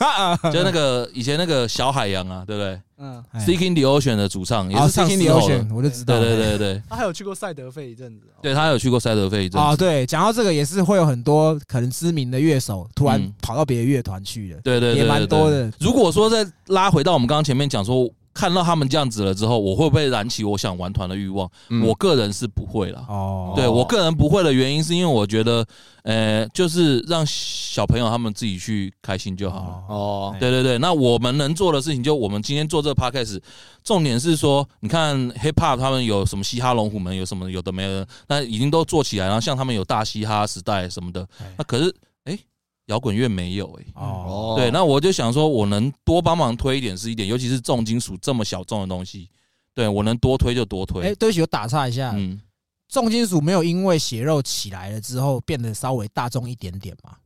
[0.52, 2.78] 就那个以前那个小海洋啊，对不对？
[3.00, 8.26] 嗯，哎？Seeking the Ocean 的主唱也哦是唱 Seeking 嘶 the，Ocean，我就知道，对对对对，他还有去过赛德费一阵子。
[8.42, 13.32] 对他有去过赛德费一阵啊，子，对，讲到这个也是会有很多可能知名的乐手突然嗯。
[13.40, 15.48] 跑到别的乐团去了，对对对，也蛮对多。
[15.48, 15.70] 的。
[15.78, 18.08] 如果说再拉回到我们刚刚前面讲说，
[18.38, 21.50] 看到他们这样子了之后，我会不会燃起我想玩团的欲望？
[21.70, 23.04] 嗯我个人是不会了。
[23.08, 25.66] 哦，对我个人不会的原因，是因为我觉得，
[26.04, 29.82] 呃，就是让小朋友他们自己去开心就好了。
[29.88, 33.40] 哦，哦，对对对，那我们能做的事情，就我们今天做这个 podcast，
[33.82, 42.07] 重点是说，你看 hip hop 他们有什么嘻哈龙虎门，有什么有的没的，那已经都做起来，然后像他们有大嘻哈时代什么的哎，那可是哎，
[42.88, 43.84] 摇滚乐没有哎。
[43.94, 49.30] 哦，对，那我就想说，我能多帮忙推一点是一点，尤其是重金属这么小众的东西，
[49.72, 51.14] 对我能多推就多哎，推。
[51.14, 52.38] 对不起，我打岔一下，嗯，
[52.88, 57.16] 重金属没有因为血肉起来了之后变得稍微大众一点点嘛？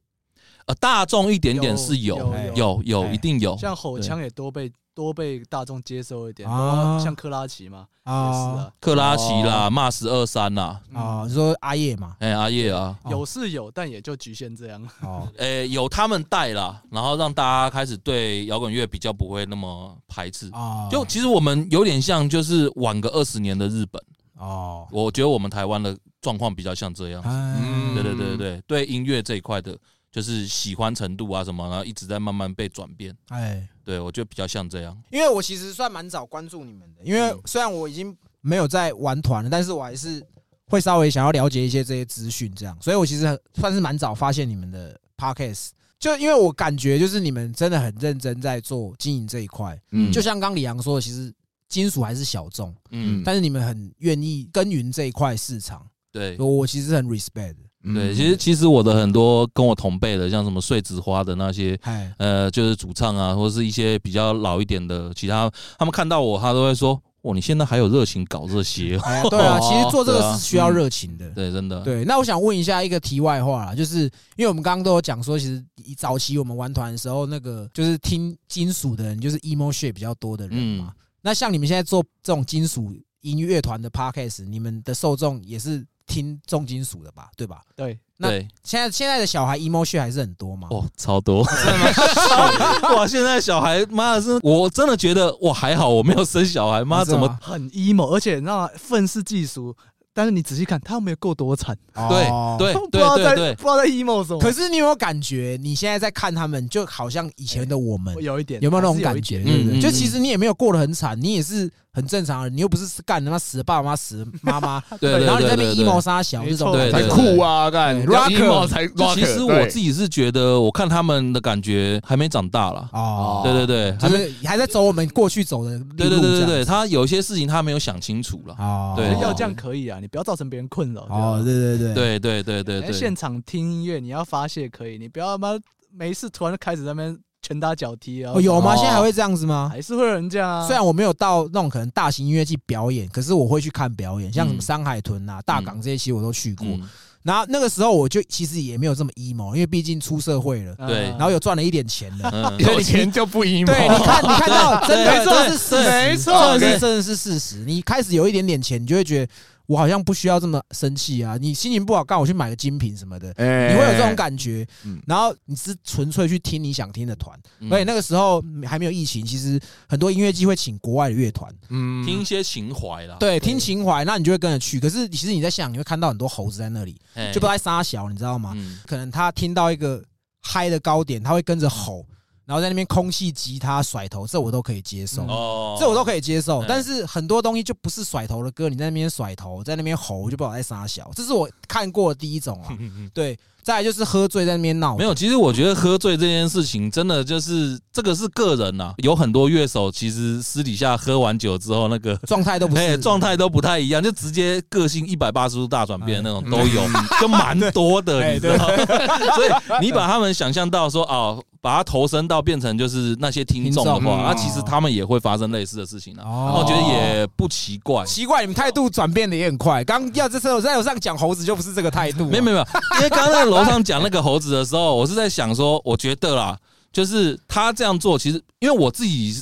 [0.66, 2.16] 呃，大众一点点是有
[2.54, 6.98] 有哎有一定有，像吼腔也多被多被大众接受一点，啊。
[6.98, 12.14] 像克拉奇嘛，也是啊啊，克拉奇啦、哦骂十二三啦，啊，你说阿叶嘛？
[12.20, 13.10] 哎阿叶啊，哦。
[13.10, 14.86] 有是有，但也就局限这样。
[15.00, 20.48] 哦，诶、 有他们带啦，然后让大家开始对摇滚乐比较不会那么排斥。
[20.52, 24.00] 哦，就其实我们有点像，就是晚个二十年的日本，
[24.38, 27.22] 哦，我觉得我们台湾的状况比较像这样。
[27.24, 29.76] 嗯，对对对对对，对音乐这一块的，
[30.12, 33.16] 就是喜欢程度啊什么，然后一直在慢慢被转变。
[33.30, 34.96] 哎，对我觉得比较像这样。
[35.10, 40.22] 因为我其实算蛮早关注你们的，因为嗯虽然我已经没有在玩团了，但是我还是
[40.66, 45.70] 会稍微想要了解一些这些资讯，这样，所以我其实算是蛮早发现你们的 podcast。
[45.98, 51.32] 就因为我感觉就是你们真的很认真在做经营这一块，嗯就像刚李阳说的，其实
[51.68, 61.78] 金属还是小众，嗯，但是你们很愿意耕耘这一块市场，对我我其实很 respect 对，其实其实我的很多跟我同辈的，像什么碎纸花的那些。
[61.82, 71.28] 哎，呃，就是主唱啊，或者是一些比较老一点的其他，他们看到我，他都会说：“哇，你现在还有热情搞这些哦？”哎， 对啊，哦其实做这个是需要热情的。
[71.30, 71.80] 对，真的。
[71.82, 74.02] 对，那我想问一下一个题外话啦，就是
[74.36, 80.92] 因为我们刚刚都有讲说，其实以早期我们玩团的时候，那个就是听金属的人，就是 emo shit 比较多的人嘛。
[81.20, 87.30] 那像你们现在做这种金属音乐团的 podcast，你们的受众也是听重金属的吧？
[87.36, 87.60] 对吧？
[87.76, 90.68] 对，那对，现在现在的小孩 emo shit 还是很多嘛？
[90.70, 91.42] 哦，超多！
[92.96, 99.74] 哇，现在小孩妈的是，我真的觉得哇，还好我没有生小孩，妈怎么很 emo，而且那愤世嫉俗。
[100.14, 102.28] 但是你仔细看，他又没有够多惨，对
[102.58, 104.38] 对 对不知道在对对不知道在 emo 什么。
[104.38, 109.42] 可是你有没有感觉，你现在在看他们，就好像以前的我们，有一点有没有那种感觉？
[109.46, 116.00] 嗯就其实你也没有过得很惨，你也是很正常的，你又不是干他妈死了爸爸妈妈死了妈妈， 对对然后你在那边对对 emo。
[116.00, 117.70] 杀小没这种对对酷啊！
[117.70, 122.88] 干对要 rocker emo 才其实我自己是觉得，我看他们的感觉还没长大了。
[122.92, 124.28] 哦，对对对，还就没。
[124.28, 128.54] 是还在走我们过去走的路对对对对对，他有些事情他没有想清楚了。
[128.58, 131.02] 哦，对要这样可以啊，你不要造成别人困扰。
[131.02, 135.58] 哦，对对对对对对对对现场听音乐，你要发泄可以，你不要他妈
[135.94, 138.32] 没事突然就开始在那边拳打脚踢啊。
[138.34, 138.72] 哦有吗？
[138.72, 139.68] 哦现在还会这样子吗？
[139.70, 140.66] 还是会有人这样啊。
[140.66, 146.66] 虽然我没有到那种可能大型音乐季表演，可是我会去看表演，像什么嗯山海豚啊、大港这些，其实我都去过。
[146.66, 146.88] 嗯
[147.24, 152.28] 然后那个时候我就其实也没有这么 emo，因为毕竟出社会了，嗯对然后有赚了一点钱了。
[152.32, 153.64] 嗯， 有钱就不 emo。
[153.64, 157.58] 对，你看，你看到真的这是事实，没错真的是真的是事实。
[157.58, 159.32] 你开始有一点点钱，你就会觉得
[159.72, 161.38] 我好像不需要这么生气啊。
[161.40, 165.00] 你心情不好，干我去买个精品什么的，哎你会有这种感觉嗯。
[165.06, 169.58] 然后你是纯粹去听你想听的团，嗯而且那个时候还没有疫情，其实
[169.88, 173.16] 很多音乐季会请国外的乐团，嗯听一些情怀啦。
[173.18, 174.78] 对，听情怀，那你就会跟着去。
[174.78, 178.52] 可是其实你在现场，你会看到很多猴子在那里，哎，就不知道在撒小，你知道吗？
[178.56, 180.02] 嗯可能他听到一个
[180.42, 182.04] 嗨的高点，他会跟着吼，
[182.44, 185.22] 然后在那边空气吉他甩头，这我都可以接受。
[185.22, 192.76] 哦，这我都可以接受嗯，但是很多东西就不是甩头的歌，你在那边甩头，在那边吼，我就不知道在撒小，这是我看过的第一种啊。
[193.14, 206.82] 对，再来就是喝醉在那边闹，没有，其实我觉得喝醉这件事情，真的就是这个是个人呐、有很多乐手其实私底下喝完酒之后，那个状态都不状态都不太一样，就直接个性一百八十度大转变那种都有，
[207.20, 208.76] 就蛮多的， 哎你知道吗？
[209.36, 216.22] 所以你把他们想象到说哦，把它投身到变成就是那些听众的听众话，那嗯其实他们也会发生类似的事情啊。
[216.26, 218.04] 哦那我觉得也不奇怪。
[218.04, 219.84] 奇怪，你们态度转变的也很快。
[219.84, 222.66] 刚要这时候在楼上讲猴子就不是这个态度啊，没有没有没有，
[222.98, 226.58] 因为刚刚在楼上讲那个猴子的时候，我是在想说，我觉得啦，
[226.92, 229.32] 就是他这样做，其实因为我自己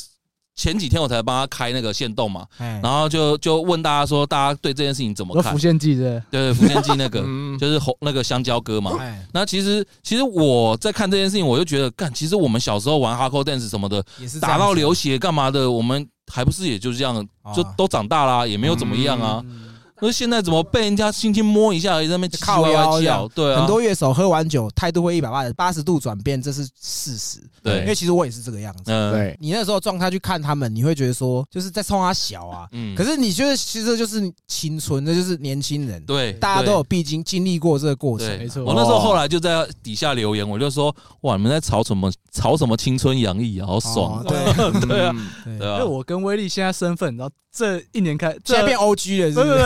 [0.60, 5.52] 前几天我才帮他开那个线动嘛，哎，然后就就问大家说，大家对这件事情怎么看？
[5.52, 5.58] 有浮？
[5.58, 7.58] 现记对对，福建记那个 嗯。
[7.58, 8.98] 就是红那个香蕉哥嘛。
[9.00, 14.04] 哎，那其实其实我在看这件事情，我就觉得，干，其实我们小时候玩 hardcore dance 什么的，
[14.38, 17.74] 打到流血干嘛的，我们还不是也就这样，就哦。
[17.78, 19.40] 都长大啦，也没有怎么样啊。
[19.46, 19.70] 嗯
[20.00, 23.28] 可是现在怎么被人家轻轻摸一下，而已，在那边靠腰这样？
[23.34, 27.38] 对啊，很多乐手喝完酒态度会一百八八十度转变，这是事实。
[27.62, 28.84] 对因为其实我也是这个样子。
[28.86, 32.66] 嗯，对，你那时候状态去看他们，你会觉得说，就是在冲他小啊。
[32.72, 38.26] 嗯可是你觉得其实就是青春，这就是年轻人，对，大家都有必经经历过这个过程。
[38.26, 42.10] 对，没错我那时候后来就在底下留言，我就说：哇，你们在吵什么？
[42.32, 43.66] 吵什么青春洋溢啊？
[43.66, 44.24] 好爽哦！
[44.28, 44.38] 对
[44.86, 49.58] 对啊，嗯对，对啊因为，我跟威力现在身份，然后这一年开，这现在变 OG 了，是不是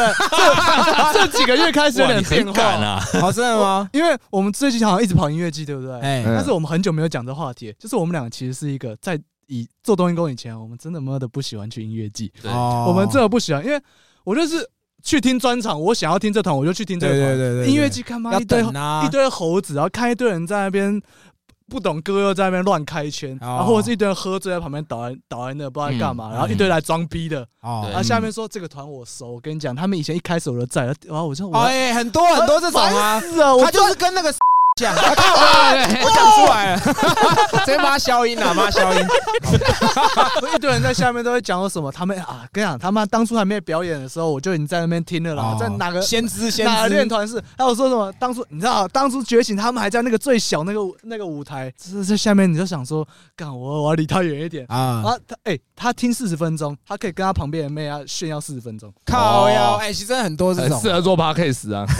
[1.12, 2.62] 这 这几个月开始有哇，点变化。
[2.62, 3.00] 啊！
[3.20, 3.88] 好，真的吗？
[3.92, 5.92] 因为我们最近好像一直跑音乐季，对不对？
[6.00, 13.78] 哎，嗯但是我们很久没有讲这话题，就是我们两个其实是一个在以做东西工以前，我们真的妈的不喜欢去音乐季，对哦我们真的不喜欢，因为
[14.24, 14.66] 我就是
[15.02, 17.18] 去听专场，我想要听这团我就去听这团。
[17.18, 21.00] 对对对，对音乐季看妈要一堆啊一，堆猴子，然后看一堆人在那边
[21.70, 23.46] 不懂歌又在那边乱开圈，哦。
[23.46, 34.32] 然后或者是一堆人喝醉在旁边倒在倒在那不知道在干嘛，嗯然后一堆来装逼的，然后下面说这个团我熟，我跟你讲，他们以前一开始我就在，然后我就我哎，很多很多这种啊，是啊，我他就是跟那个
[34.76, 35.00] 讲， 我
[36.04, 36.80] 我 讲出来了，
[37.64, 39.06] 直接把他消音了，把他消音。
[40.52, 48.12] 一堆人在下面都会讲我什么，他们啊，跟你讲，他们当初还没有表演的时候，我就已经在那边听了啦，在哪个哦先知先哪个练知，团是，还有说什么？
[48.18, 53.06] 当初你知道，当初觉醒，他们还在那个最小那个那个舞台，是在下面你就想说，
[53.36, 54.66] 干我我要离他远一点。
[54.68, 58.92] 啊，啊，他哎、他听四十分钟，他可以跟他旁边的妹啊炫耀四十分钟。
[59.06, 61.86] 靠呀，哎，其实很多这种适合做 podcast 啊。
[61.86, 61.94] 对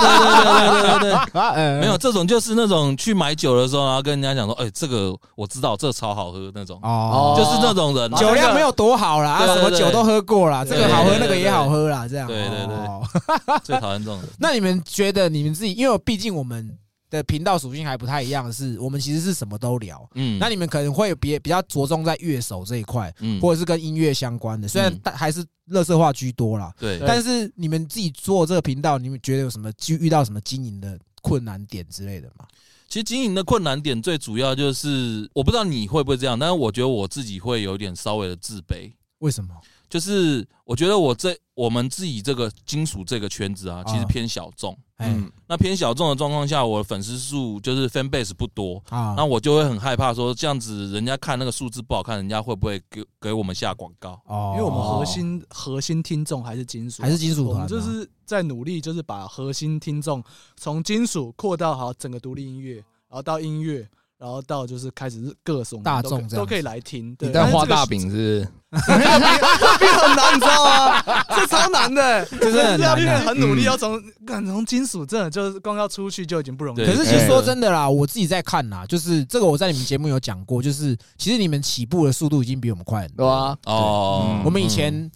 [0.00, 1.12] 对对对对对。
[1.40, 8.10] 啊，呃没有这种，就是那种去买酒的时候，然后跟人家讲说，哎，这个我知道，这超好喝那种，哦，就是那种人。
[8.12, 12.26] 酒量没有多好啦，什么酒都喝过啦，这个好喝，那个也好喝啦，这样。
[12.26, 13.02] 对对对哦
[13.62, 14.28] 最讨厌这种人。
[14.38, 16.76] 那你们觉得你们自己，因为毕竟我们
[17.10, 20.06] 的频道属性还不太一样的是，我们其实是什么都聊。
[20.14, 26.72] 嗯，那你们可能会比比较着重在乐手这一块，嗯或者是跟音乐相关的，虽然嗯但还是乐色化居多啦。
[26.78, 32.46] 对，但是你们自己做这个频道，你们觉得有什么遇遇到什么经营的困难点之类的嘛？
[32.88, 38.90] 其实经营的困难点最主要就是，我不知道你会不会这样，但是我觉得我自己会有点稍微的自卑。
[39.18, 39.54] 为什么？
[39.88, 44.76] 就是我觉得我这我们自己这个金属这个圈子啊，其实啊偏小众。
[44.96, 45.10] 哎。
[45.14, 49.14] 嗯，那偏小众的状况下，我的粉丝数就是 fan base 不多，啊。
[49.16, 54.20] 那我就会很害怕说这样子，人家看那个数字不好看，人家会不会给给我们下广告？
[54.26, 54.52] 哦。
[54.56, 60.22] 因为我们核心核心听众还是金属，还是金属我团啊，们就是在努力，就是把核心听众
[60.58, 62.74] 从金属扩到好整个独立音乐，
[63.08, 63.88] 然后到音乐，
[64.18, 67.14] 然后到就是开始是各种大众这样都可以来听。
[67.14, 68.48] 对你在画大，但饼是不是？
[68.84, 71.24] 这变很难，你知道吗？
[71.36, 73.28] 这超难的，这真的很要变难啊。
[73.28, 76.84] 很努力，嗯要从敢从金属真的就是光要出去就已经不容易。
[76.84, 83.24] 可是其实哎说真的啦，我自己在看啦，就是这个我在你们节目有讲过，就是其实你们起步的速度已经比我们快很多。
[83.24, 85.10] 对啊，哦嗯，我们以前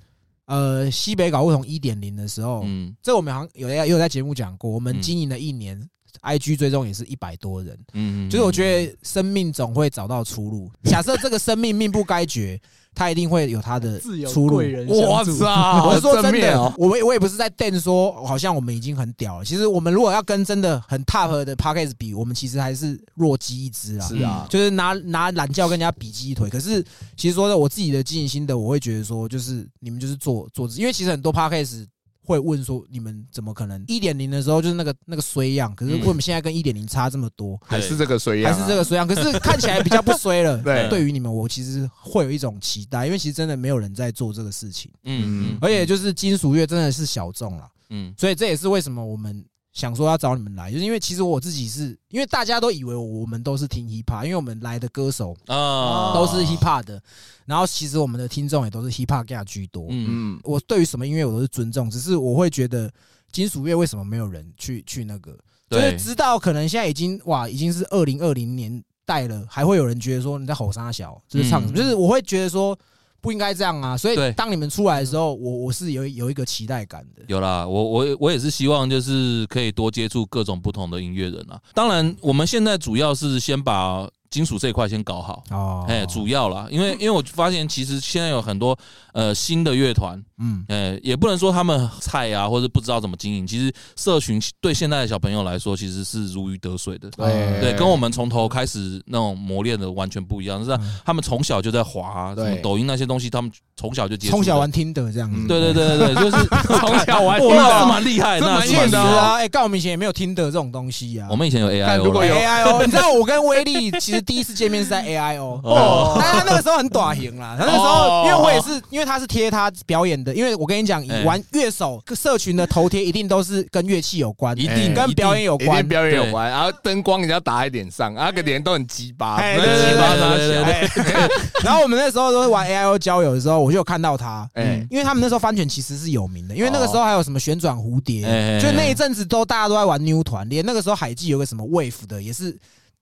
[0.47, 5.89] 呃西北搞不同一点零的时候，嗯这我们好像有也有在节目讲过，我们嗯经营了一年
[6.21, 10.71] ，IG 追踪也是一百多人，嗯就是我觉得生命总会找到出路。
[10.85, 12.61] 假设这个生命命不该绝，
[12.95, 13.99] 它一定会有它的
[14.31, 14.69] 出路贵。
[14.69, 15.39] 人哇相助。
[15.39, 15.87] 操！
[15.89, 19.45] 我是说真的哦，我们我也不是在电说，好像我们已经很屌了。
[19.45, 24.07] 其实我们如果要跟真的很 top 的 p a c k a g e 比，我们其实还是弱鸡一只啊。
[24.07, 26.51] 是啊，就是拿拿懒觉跟人家比鸡腿。
[26.51, 26.85] 可是
[27.17, 31.87] 其实说的我自己的经营心得，我会觉得说，就是你们就是做做，因为其实很多 p a c k a g e
[32.25, 37.61] 会问说，你们怎么可能一点零的时候就是那个那个衰样，可是为什么现在跟一点零差这么多？
[37.65, 40.57] 还是这个衰样啊，还是这个衰样，可是 看起来比较不衰了。
[40.59, 40.89] 对。
[40.89, 41.05] 对。
[41.05, 48.15] 于你们，我其实会有一种期待，因为其实真的没有人在做这个事情，嗯嗯，而且就是金属乐真的是小众了，嗯。
[48.17, 56.13] 所以这也是为什么我们想说要找你们来，就是因为其实我自己是因为大家都以为我们都是听 hip hop，因为我们来的歌手啊。
[56.13, 57.03] 都是 hip hop 的，
[57.47, 59.87] 然后其实我们的听众也都是 hip hop 架居多。
[59.89, 60.35] 嗯。
[60.35, 62.93] 嗯，我对于什么音乐我都是尊重，只是我会觉得
[63.31, 65.33] 金属乐为什么没有人去去那个，
[65.71, 71.75] 就是对知道可能现在已经哇已经是二零二零年代了，还会有人觉得说你在吼沙小，就是唱什么，嗯。
[71.75, 72.79] 就是我会觉得说
[73.23, 73.97] 不应该这样啊。
[73.97, 77.23] 所以当你们出来的时候，我我是有有一个期待感的。
[77.29, 81.59] 有啦，我我我也是希望就是可以多接触各种不同的音乐人啊。
[81.73, 88.77] 当然，我们现在主要是先把金属这一块先搞好，哦，哎，主要啦，因为 因为我发现其实现在有很多
[89.13, 93.47] 呃新的乐团，嗯哎，也不能说他们菜啊，或者不知道怎么经营。
[93.47, 97.11] 其实社群对现在的小朋友来说，其实是如鱼得水的。
[97.11, 100.65] 对对，跟我们从头开始那种磨练的完全不一样。
[100.65, 104.33] 是嗯他们从小就在滑啊什么对抖音那些东西，他们从小就接触。
[104.33, 106.47] 从小玩听的这样子嗯，对对对对对，就是
[106.81, 109.03] 从小玩哇那是蛮厉害，这那是蛮厉害。
[109.03, 111.27] 啊，哎，干我们以前也没有听的这种东西啊。
[111.31, 116.17] 我们以前有 AI，如果有 A I O，你知道我跟威力其实第一次见面是在 A I O，哦。
[116.19, 125.79] 但他那个时候很短型啦，他那个时哦候因为我也是，因为他是贴他表演的，因为我跟你讲，玩乐手社群的头贴一定都是跟乐器有关，一定跟表演有关。
[125.79, 125.89] 一定。
[125.93, 129.59] 表演有关，然后灯光你要打在脸上，然后个脸都很鸡巴，鸡
[129.99, 131.29] 巴他对对对小，哎
[131.63, 138.61] 然后我们那时候都是玩 A I O 交友的时候，我就有看到他，哎，因为他们那时候翻卷其实是有名的，因为那个时候还有什么旋转蝴蝶，哎。
[138.61, 142.57] 就那一阵子都大家都在玩 New 团，连那个时候海记有个什么 Wave 的，也是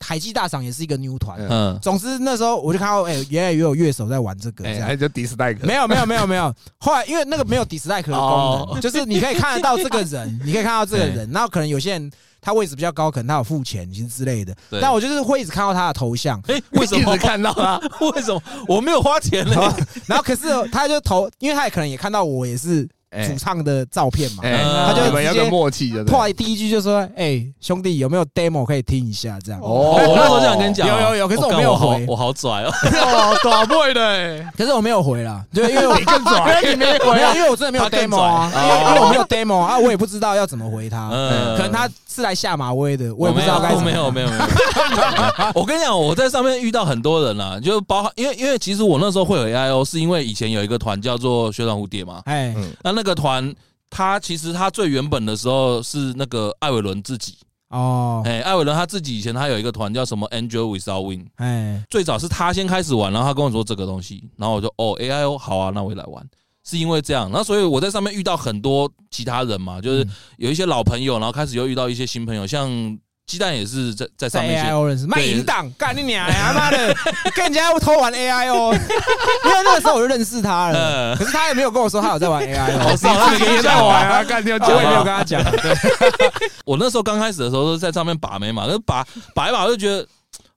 [0.04, 1.38] 海基大赏也是一个 New 团。
[1.40, 1.48] 嗯。
[1.50, 8.68] 嗯，总之那时候我就看到，哎，原来也有乐手在玩这个，这哎，就迪斯戴克，没有没有没有没有，后来因为那个没有 dislike 的功哦。
[8.72, 14.80] 能，就是你可以看得到这个人， 你可以看到这个人，然后可能有些人他位置比较高，可能他有付钱其实之类的，对。
[14.80, 17.14] 但我就是会一直看到他的头像，哎，为什么？
[17.14, 17.78] 一直看到他？
[18.14, 18.42] 为什么？
[18.66, 19.54] 我没有花钱呢？
[20.06, 22.88] 然后可是他就投，因为他也可能也看到我也是哎
[23.26, 30.86] 主唱的照片嘛，哎，他就你们有个默契的，后来第一句就说：“哎，兄弟，有没有 demo 可以听一下？”这样，哦我那时候这样跟你讲。
[30.88, 32.06] 哦，有有有可是我没有回。
[32.08, 32.70] 我好拽哦。
[32.72, 38.50] 哦，短位的，哎可是我没有回啦，就因为 我更拽，你没没有，因为我真的没有 demo 啊，
[38.88, 41.56] 因为我没有 demo 啊，我也不知道要怎么回他，嗯。
[41.56, 43.84] 可能他是来下马威的，我也不知道该怎么。
[43.84, 44.40] 没有没有没有。
[45.54, 52.22] 我跟你讲，我在上面遇到很多人啦，就包含因为因为其实我那时候会有 AIO，是因为以前有一个团叫做旋转蝴蝶嘛。
[52.24, 53.54] 哎，那那那个团，
[53.88, 57.38] 他其实他最原本的时候是那个艾伟伦自己，
[57.70, 66.28] 哦，哎，艾伟伦他自己以前他有一个团叫什么 Angel Without Wing，哎，最早是他先开始玩，然后他跟我说这个东西，然后我就哦 AIO 好啊，那我也来玩。
[66.62, 70.10] 是因为这样，然后所以我在上面遇到很多其他人嘛，就是嗯。
[70.36, 72.68] 有一些老朋友，然后开始又遇到一些新朋友，像
[73.30, 74.68] 鸡蛋也是在在上面写。
[74.72, 76.34] AIO 认识，卖淫党，干你娘呀！
[76.48, 76.92] 他妈的，
[77.32, 78.74] 跟人家偷玩 AI 哦
[79.46, 81.16] 因为那个时候我就认识他了，嗯。
[81.16, 85.72] 可是他也没有跟我说他有在玩 AIO，我知道他没在玩啊，干掉我也没有跟他讲，对。
[86.66, 90.04] 我那时候刚开始的时候都是在上面把妹嘛，那把把一把我就觉得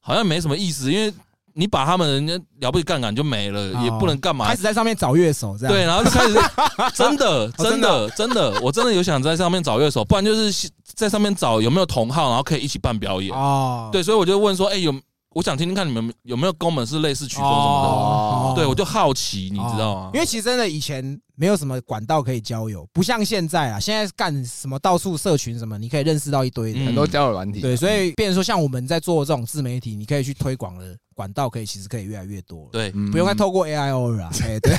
[0.02, 1.14] 好像没什么意思，因为
[1.54, 4.56] 你把他们人家了不起杠杆就没了，哦也不能干嘛开。
[4.56, 6.34] 始在上面找乐手这样，对，然后就开始
[6.94, 13.36] 真的真的真的，我真的有想在上面找乐手，不然就是在上面找有没有同号，然后可以一起办表演。
[13.36, 14.94] 哦，对，所以我就问说，哎、有
[15.34, 18.62] 我想听听看你们有没有跟我们是类似曲风什么哦的。
[18.62, 20.12] 对，我就好奇，你知道吗？
[20.14, 26.84] 因为其实真的以前没有什么管道可以交友，不像现在啊，现在干什么到处社群什么，你可以认识到一堆人。
[26.84, 32.70] 嗯很多交友软体，对，所以变成说像我们在做这种自媒体，你可以去推广的管道，可以其实可以越来越多。
[32.72, 34.74] 对，嗯不用再透过 A I O 了啊，哎 对，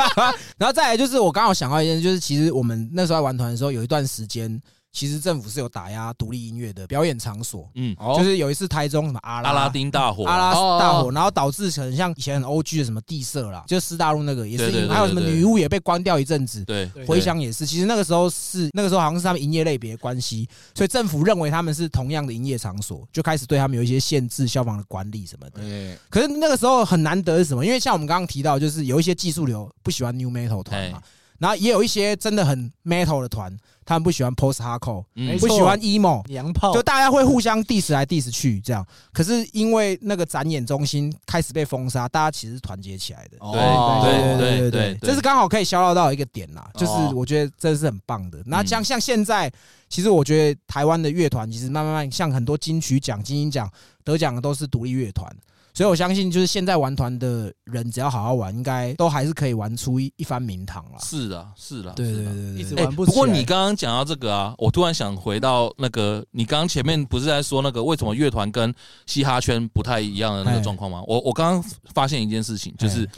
[0.56, 4.60] 然后再来就是我刚好想到一件事，就是其实我们那时候在玩团的时候，有一段时间，
[4.90, 16.64] 其实政府是有打压独立音乐的表演场所，嗯，哦就是有一次台中什么阿拉阿拉丁大火，阿拉斯大火，然后导致很像以前很 O G 的什么地社啦，就师大陆那个也是还有什么女巫也被关掉一阵子。
[16.64, 25.62] 对对回响也是，其实那个时候是那个时候好像是他们营业类别的关系，所以政府认为他们是同样的营业场所，就开始对他们有一些限制、消防的管理什么的。
[25.62, 27.64] 哎可是那个时候很难得是什么？
[27.64, 31.08] 因为像我们刚刚提到，就是有一些技术流不喜欢 New Metal 团嘛哎，
[31.38, 35.04] 然后也有一些真的很 Metal 的团，他们不喜欢 Post Hardcore，
[35.38, 36.74] 不喜欢 emo，娘炮。
[36.74, 38.84] 就大家会互相 diss 来 diss 去这样。
[39.12, 43.36] 可是因为那个展演中心开始被封杀，大家其实是团结起来的。
[43.40, 48.42] 哦对对对对对这是刚好可以消耗到一个点啦，就是哦我觉得这是很棒的。
[48.44, 49.50] 那像像现在，
[49.88, 53.70] 其实我觉得台湾的乐团其实慢慢慢像很多金曲奖、金鹰奖
[54.04, 55.30] 得奖的都是独立乐团，
[55.78, 60.98] 所以我相信就是现在玩团的人只要好好玩，应该都还是可以玩出一一番名堂了。
[61.04, 63.14] 是的，是的，对对对一直哎、玩不起来。
[63.14, 68.74] 不过你刚刚讲到这个啊，我突然想回到那个，你刚刚前面不是在说那个为什么乐团跟
[69.06, 71.00] 嘻哈圈不太一样的那个状况吗？
[71.06, 73.08] 我我刚刚发现一件事情，就是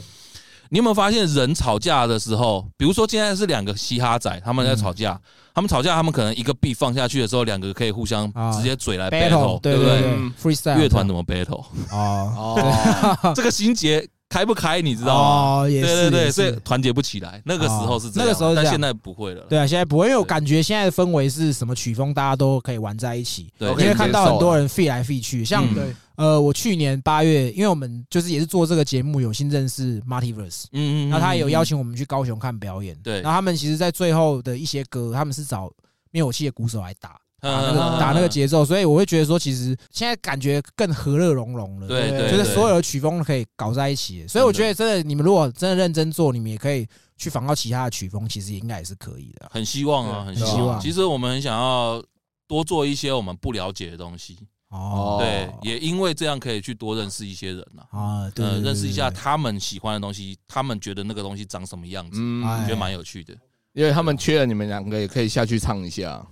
[0.73, 5.19] 你有没有发现人吵架的时候，比如说现在是两个嘻哈仔他们在吵架，
[5.53, 9.17] 他们吵架，他们可能一个 beat 放下去的时候，两个可以互相啊直接嘴来不
[9.59, 9.59] 对？
[9.59, 10.01] 对对
[10.77, 11.65] 乐团怎么 battle？
[11.89, 11.97] 啊
[12.37, 15.61] 哦， 这个心结开不开，你知道吗？
[15.63, 17.41] 哦，也对是也对对，所以是团结不起来。
[17.43, 19.43] 那个时候是这样，那个时候是这样但现在不会了。
[19.49, 23.51] 对啊，现在不会，因为我感觉现在的氛围是什么曲风，大家都可以玩在一起。
[23.59, 32.95] 对因可以为看到很多人飞来飞去，像嗯对呃，我去年八月，因为我们就是也是做这个节目，有幸认识 Multiverse，嗯嗯，那他也有邀请，请我们去高雄看表演。
[33.03, 35.71] 对然后他们其实，在最后的一些歌，他们是找
[36.11, 37.20] 灭火器的鼓手来打。
[37.41, 41.87] 打那嗯个打那个节奏，所以我会觉得说，其实现在感觉更和乐融融了。
[41.87, 46.87] 对对，对就是所有的曲风都可以搞在一起，所以我觉得真的，你们如果真的认真做，你们也可以
[47.17, 49.49] 去仿到其他的曲风，其实应该也是可以的。
[49.51, 50.79] 很希望啊，很希望。
[50.79, 52.03] 其实我们很想要
[52.47, 54.37] 多做一些我们不了解的东西，
[54.69, 57.81] 哦，对，也因为这样可以去多认识一些人呐。
[57.89, 63.35] 啊，对，认识一下，他们喜欢的东西，他们觉得那个东西长什么样子，嗯觉得蛮有趣的。
[63.73, 66.23] 因为他们缺了你们两个，也可以下去唱一下。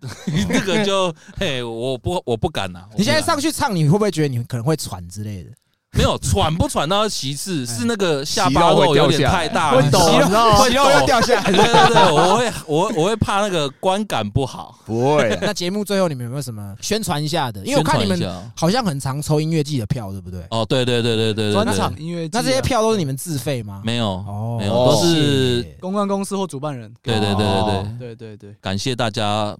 [0.48, 2.84] 那个就嘿，我不我不敢呐。
[2.96, 5.50] 你现在上去唱，你会不会觉得你可能会喘之类的？
[5.96, 7.66] 没有喘不喘到其次，哎。
[7.66, 10.56] 是那个下巴肉有点太大了，会抖，息肉你知道吗？
[10.58, 10.90] 会抖。
[10.90, 14.78] 要掉下来对对对，我会我会我会怕那个观感不好。
[14.86, 15.30] 不会。
[15.30, 17.64] 啊， 那节目最后你们有没有什么宣传一下的？
[17.64, 18.18] 因为我看你们
[18.56, 20.40] 好像很常抽音乐季的票，对不对？
[20.50, 21.52] 哦，对对对对对对。
[21.52, 23.82] 专，场音乐那这些票都是你们自费吗？
[23.84, 29.56] 没有哦，没有都是公关公司或主办人，对对对对哦对，对对对，感谢大家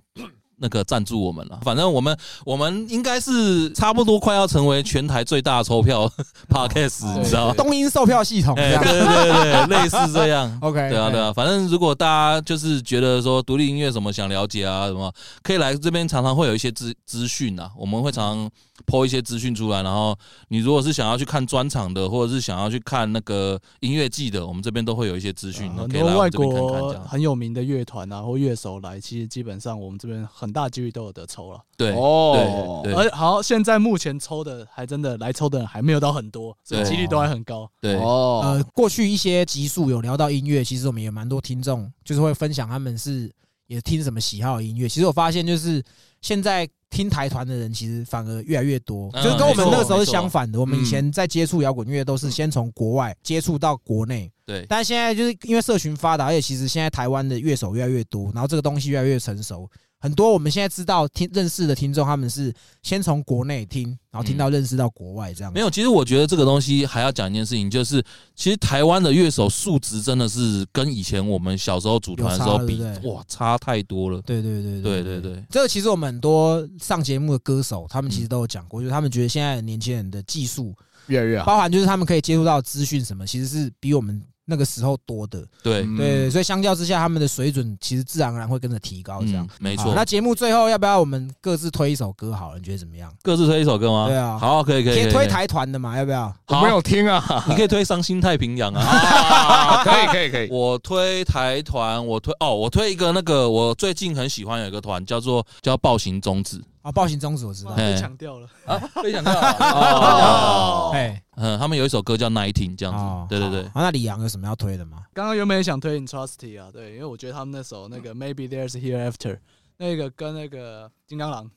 [0.60, 1.58] 那个赞助我们了。
[1.62, 6.10] 反正我们我们应该是差不多快要成为全台最大的抽票
[6.48, 7.54] podcast，哦你知道吗？
[7.56, 10.56] 东音售票系统对对对对，类似这样。
[10.62, 18.50] OK，对啊，对啊，反正如果大家就是觉得说独立音乐什么想了解啊什么，可以来这边，常常会有一些资资讯啊，我们会常常
[18.86, 19.82] 抛一些资讯出来。
[19.82, 20.16] 然后
[20.48, 27.04] 你如果是想要去看专场的，或者是想要去看那个音乐季的，我们这边都会有一些资讯，很可以来多外我们这边看看这国样。
[27.08, 31.60] 很有名的乐团啊或乐手来，其实基本上我们这边很大几率都有得抽了。
[31.76, 37.70] 对哦对而好，现在目前抽的还真的来抽的人还没有到很多，所以几率都还很高。
[37.80, 43.32] 对，哦呃，，过去一些集数有聊到音乐，其实我们也蛮多听众，就是会分享他们是
[43.66, 44.88] 也听什么喜好的音乐。
[44.88, 45.82] 其实我发现，就是
[46.20, 50.58] 现在听台团的人，其实反而越来越多，嗯就是跟我们那个时候是相反的。
[50.60, 59.70] 我们以前在接触摇滚乐，都是先从国外接触到国内，对但现在就是因为社群发达，而且其实现在台湾的乐手越来越多，然后这个东西越来越成熟。
[60.00, 65.54] 很多我们现在知道听认识的听众，他们是先从国内听，然后听到认识到国外这样子。
[65.54, 68.02] 没有，其实我觉得这个东西还要讲一件事情，就是
[68.34, 74.22] 其实台湾的乐手素质真的是跟以前我们小时候组团的时候比差对，对哇，差太多了。
[74.22, 80.74] 对对对对对对，这个其实我们很多上节目的歌手，他们其实都有讲过，就是他们觉得现在的年轻人的技术，
[81.08, 81.44] 越来越好。
[81.44, 85.42] 包含就是他们可以接触到资讯什么，其实是比我们那个时候多的。
[85.62, 89.22] 对，嗯对，所以相较之下，他们的水准其实自然而然会跟着提高。
[89.22, 90.04] 这样嗯，，没错那。
[90.04, 92.32] 节目最后要不要我们各自推一首歌？
[92.32, 93.10] 好了，你觉得怎么样？
[93.22, 94.08] 各自推一首歌吗？
[94.08, 95.96] 对啊好，可以可以，可以推，台团的嘛？
[95.96, 96.26] 要不要？
[96.46, 98.82] 好我没有听啊， 你可以推《伤心太平洋》啊。
[98.84, 108.48] 啊，可以可以可以，我推台团，我推哦，我推一个那个我最近很喜欢有一个团叫做叫暴行终止，啊，暴行终止我知道被抢掉了。
[108.66, 109.50] 啊，被抢掉了。
[109.60, 115.02] 哦哎，嗯，他们有一首歌叫《Nineteen》这样哦子，对对对啊，那李阳有什么要推的吗？
[115.12, 119.38] 刚刚原本也想推 Intrusty 啊，对，因为我觉得他们那首那个 Maybe There's Hereafter
[119.76, 121.50] 那个跟那个金刚狼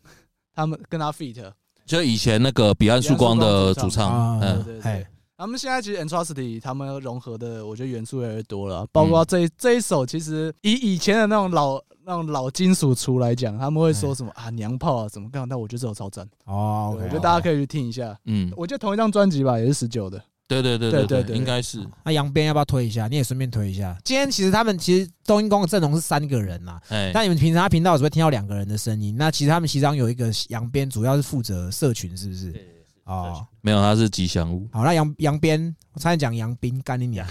[0.53, 1.51] 他们跟他 feat，
[1.85, 5.07] 就以前那个彼岸曙光的主啊唱，嗯，对对。
[5.35, 8.85] 他们现在其实 Entrusty 他们融合的，我觉得元素越来越多了。
[8.93, 15.47] 包括这一这一首，其实以以前的那种老那种老金属厨来讲，他们会说什么啊娘炮啊怎么干？
[15.47, 18.17] 但我觉得这首超赞，哦我觉得大家可以去听一下。
[18.25, 20.21] 嗯，我觉得同一张专辑吧，也是十九的。
[20.45, 21.79] 对对对对对，对应该是。
[22.03, 23.07] 那杨边要不要推一下？
[23.07, 23.97] 你也顺便推一下。
[24.03, 29.15] 今天其实他们其实冬阴功的阵容是三个人呐，哎，但你们平常频道只会听到两个人的声音。
[29.17, 32.53] 那其实他们其中有一个杨边，主要是负责社群，是不是？
[33.05, 34.67] 哦，没有，他是吉祥物。
[34.71, 37.25] 好，那杨杨边，我差点讲杨斌，干你娘，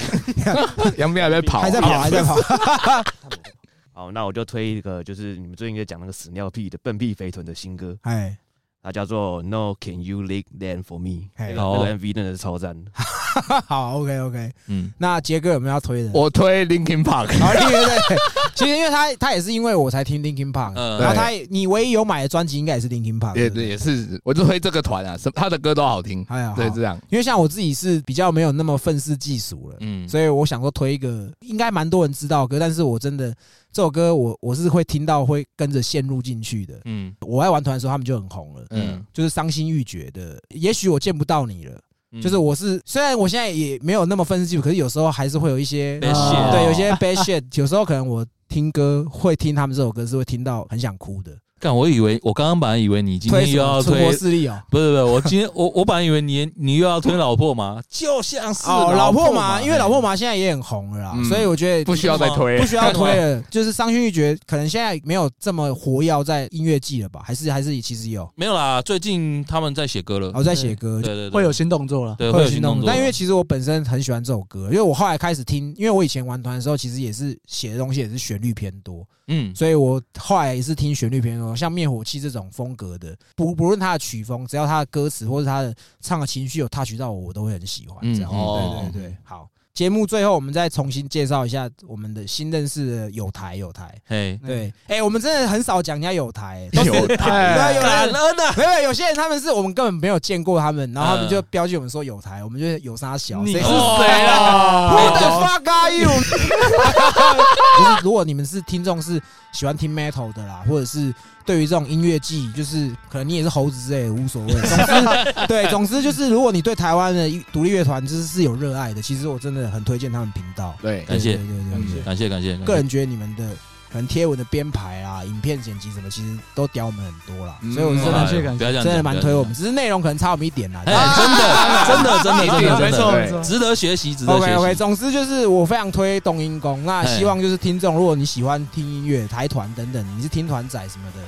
[0.96, 2.34] 杨斌还在跑，还在跑，还在跑。
[3.92, 8.36] 好，那我就推一个，就是你们最近在讲那个屎尿屁的笨屁肥臀的新歌，哎，
[8.82, 12.90] 它叫做 No Can You Lick Then For Me，嘿那个好那个 MV 真的是超赞的。
[13.66, 14.52] 好，OK OK。
[14.68, 16.10] 嗯，那杰哥有没有要推的？
[16.12, 18.16] 我推 Linkin Park，好，对对对，
[18.54, 21.00] 其实因为他他也是因为我才听 Linkin Park，嗯。
[21.00, 23.68] 然后他也你唯一有买的专辑应该也是 Linkin Park，也对对？
[23.68, 26.98] 也是，我就推这个团啊，什他的歌都好听，哎呀，对，这样。
[27.10, 33.34] 因为像我自己是比较没有那么愤世嫉俗了，嗯，所以我想说推一个应该蛮多人知道的歌，但是我真的
[33.72, 36.74] 这首歌我我是会听到会跟着陷入进去的。
[36.84, 37.14] 嗯。
[37.20, 40.38] 我在玩团的时候他们就很红了，嗯，就是伤心欲绝的。
[40.50, 41.82] 也许我见不到你了，嗯
[42.20, 51.32] 就是我是虽然我现在也没有那么愤世嫉俗，可是有时候还是会有一些 Bad shit 对有些 bad shit，有时候可能我听歌会听他们这首歌是会听到很想哭的。
[51.62, 54.60] 干，我以为我刚刚本来以为你今天又要推，势力哦？
[54.68, 61.24] 不是不是，我今天 我我本来以为你你又要推老破麻，就像是哦，老破麻，因为老破麻现在也很红了啦，嗯。
[61.24, 62.58] 所以我觉得不需要再推。
[62.58, 67.22] 不，需要推了， 就是伤心欲绝，可能现在没有这么活跃在音乐季了吧？
[67.24, 70.26] 还是还是其实有，没有啦，最近他们在写歌了。
[70.26, 72.16] 然，后在写歌，对对对，会有新动作了。
[72.16, 87.98] 会有新动作，但因为其实我本身很喜欢这首歌，因为我后来开始听，因为我以前玩团的时候，其实也是写的东西也是旋律偏多，嗯所以我后来也是听旋律偏多，像灭火器这种风格的，不不论它的曲风，只要它的歌词或者它的唱的情绪有 touch 到我，我都会很喜欢。
[88.02, 89.48] 嗯这样，哦对对对，好。
[89.74, 93.90] 节目最后，我们再重新介绍一下我们的新认识的有台有台。
[94.06, 106.08] 嘿，对，哎、我们真的很少讲人家有台、 都是有台，有感人恩啊，没有有些人他们是我们根本没有见过他们，然后他们嗯就标记我们说有台，我们就有啥小，你是谁是谁啊？Who the fuck are you？
[107.78, 109.18] 就是如果你们是听众是
[109.52, 114.52] 喜欢听 metal 的啦，或者是对于这种音乐季，就是可能你也是猴子之类的无所谓。
[114.52, 120.74] 总之， 对，总之就是如果你对台湾的独立乐团就是是有热爱的，其实我真的很推荐他们频道。
[120.80, 122.02] 对，感谢对对对对对。
[122.02, 123.44] 感谢感谢，个人觉得你们的
[123.92, 130.82] 可能贴文的编排啊、影片剪辑什么，其实都屌我们很多啦，嗯所以我真的感谢感谢不要这样，真的蛮推我们，只是内容可能差我们一点啦。
[130.86, 131.42] 哎，真的
[131.86, 133.42] 真的真的真的没真的， 错没错。
[133.42, 137.18] 值得学习，值得 OK 学 OK，习，总之就是我非常推冬阴功，那哎。
[137.18, 141.20] 希望就是听众，如果你喜欢听音乐、台团等等，你是听团仔什么的，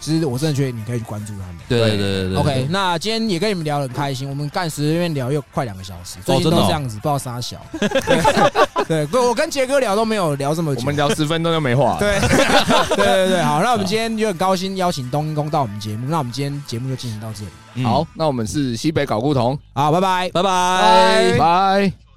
[0.00, 1.56] 其实我真的觉得你可以去关注他们。
[1.68, 7.58] 对对对 OK，那今天也跟你们聊得很开心，我们干随便聊又快两个小时，最近真的哦都这样子，不知道啥小。
[8.88, 10.80] 对 我跟杰哥聊都没有聊这么久。
[10.80, 11.98] 我们聊十分钟就没话了。
[11.98, 12.18] 对
[12.96, 20.30] 对对 对，好，那我们今天就很高兴邀请冬阴功到我们节目，那我们今天节目就进行到这里，嗯好，那我们是西北搞故同，好，拜拜。
[20.32, 21.36] 拜拜。
[21.38, 22.07] 拜。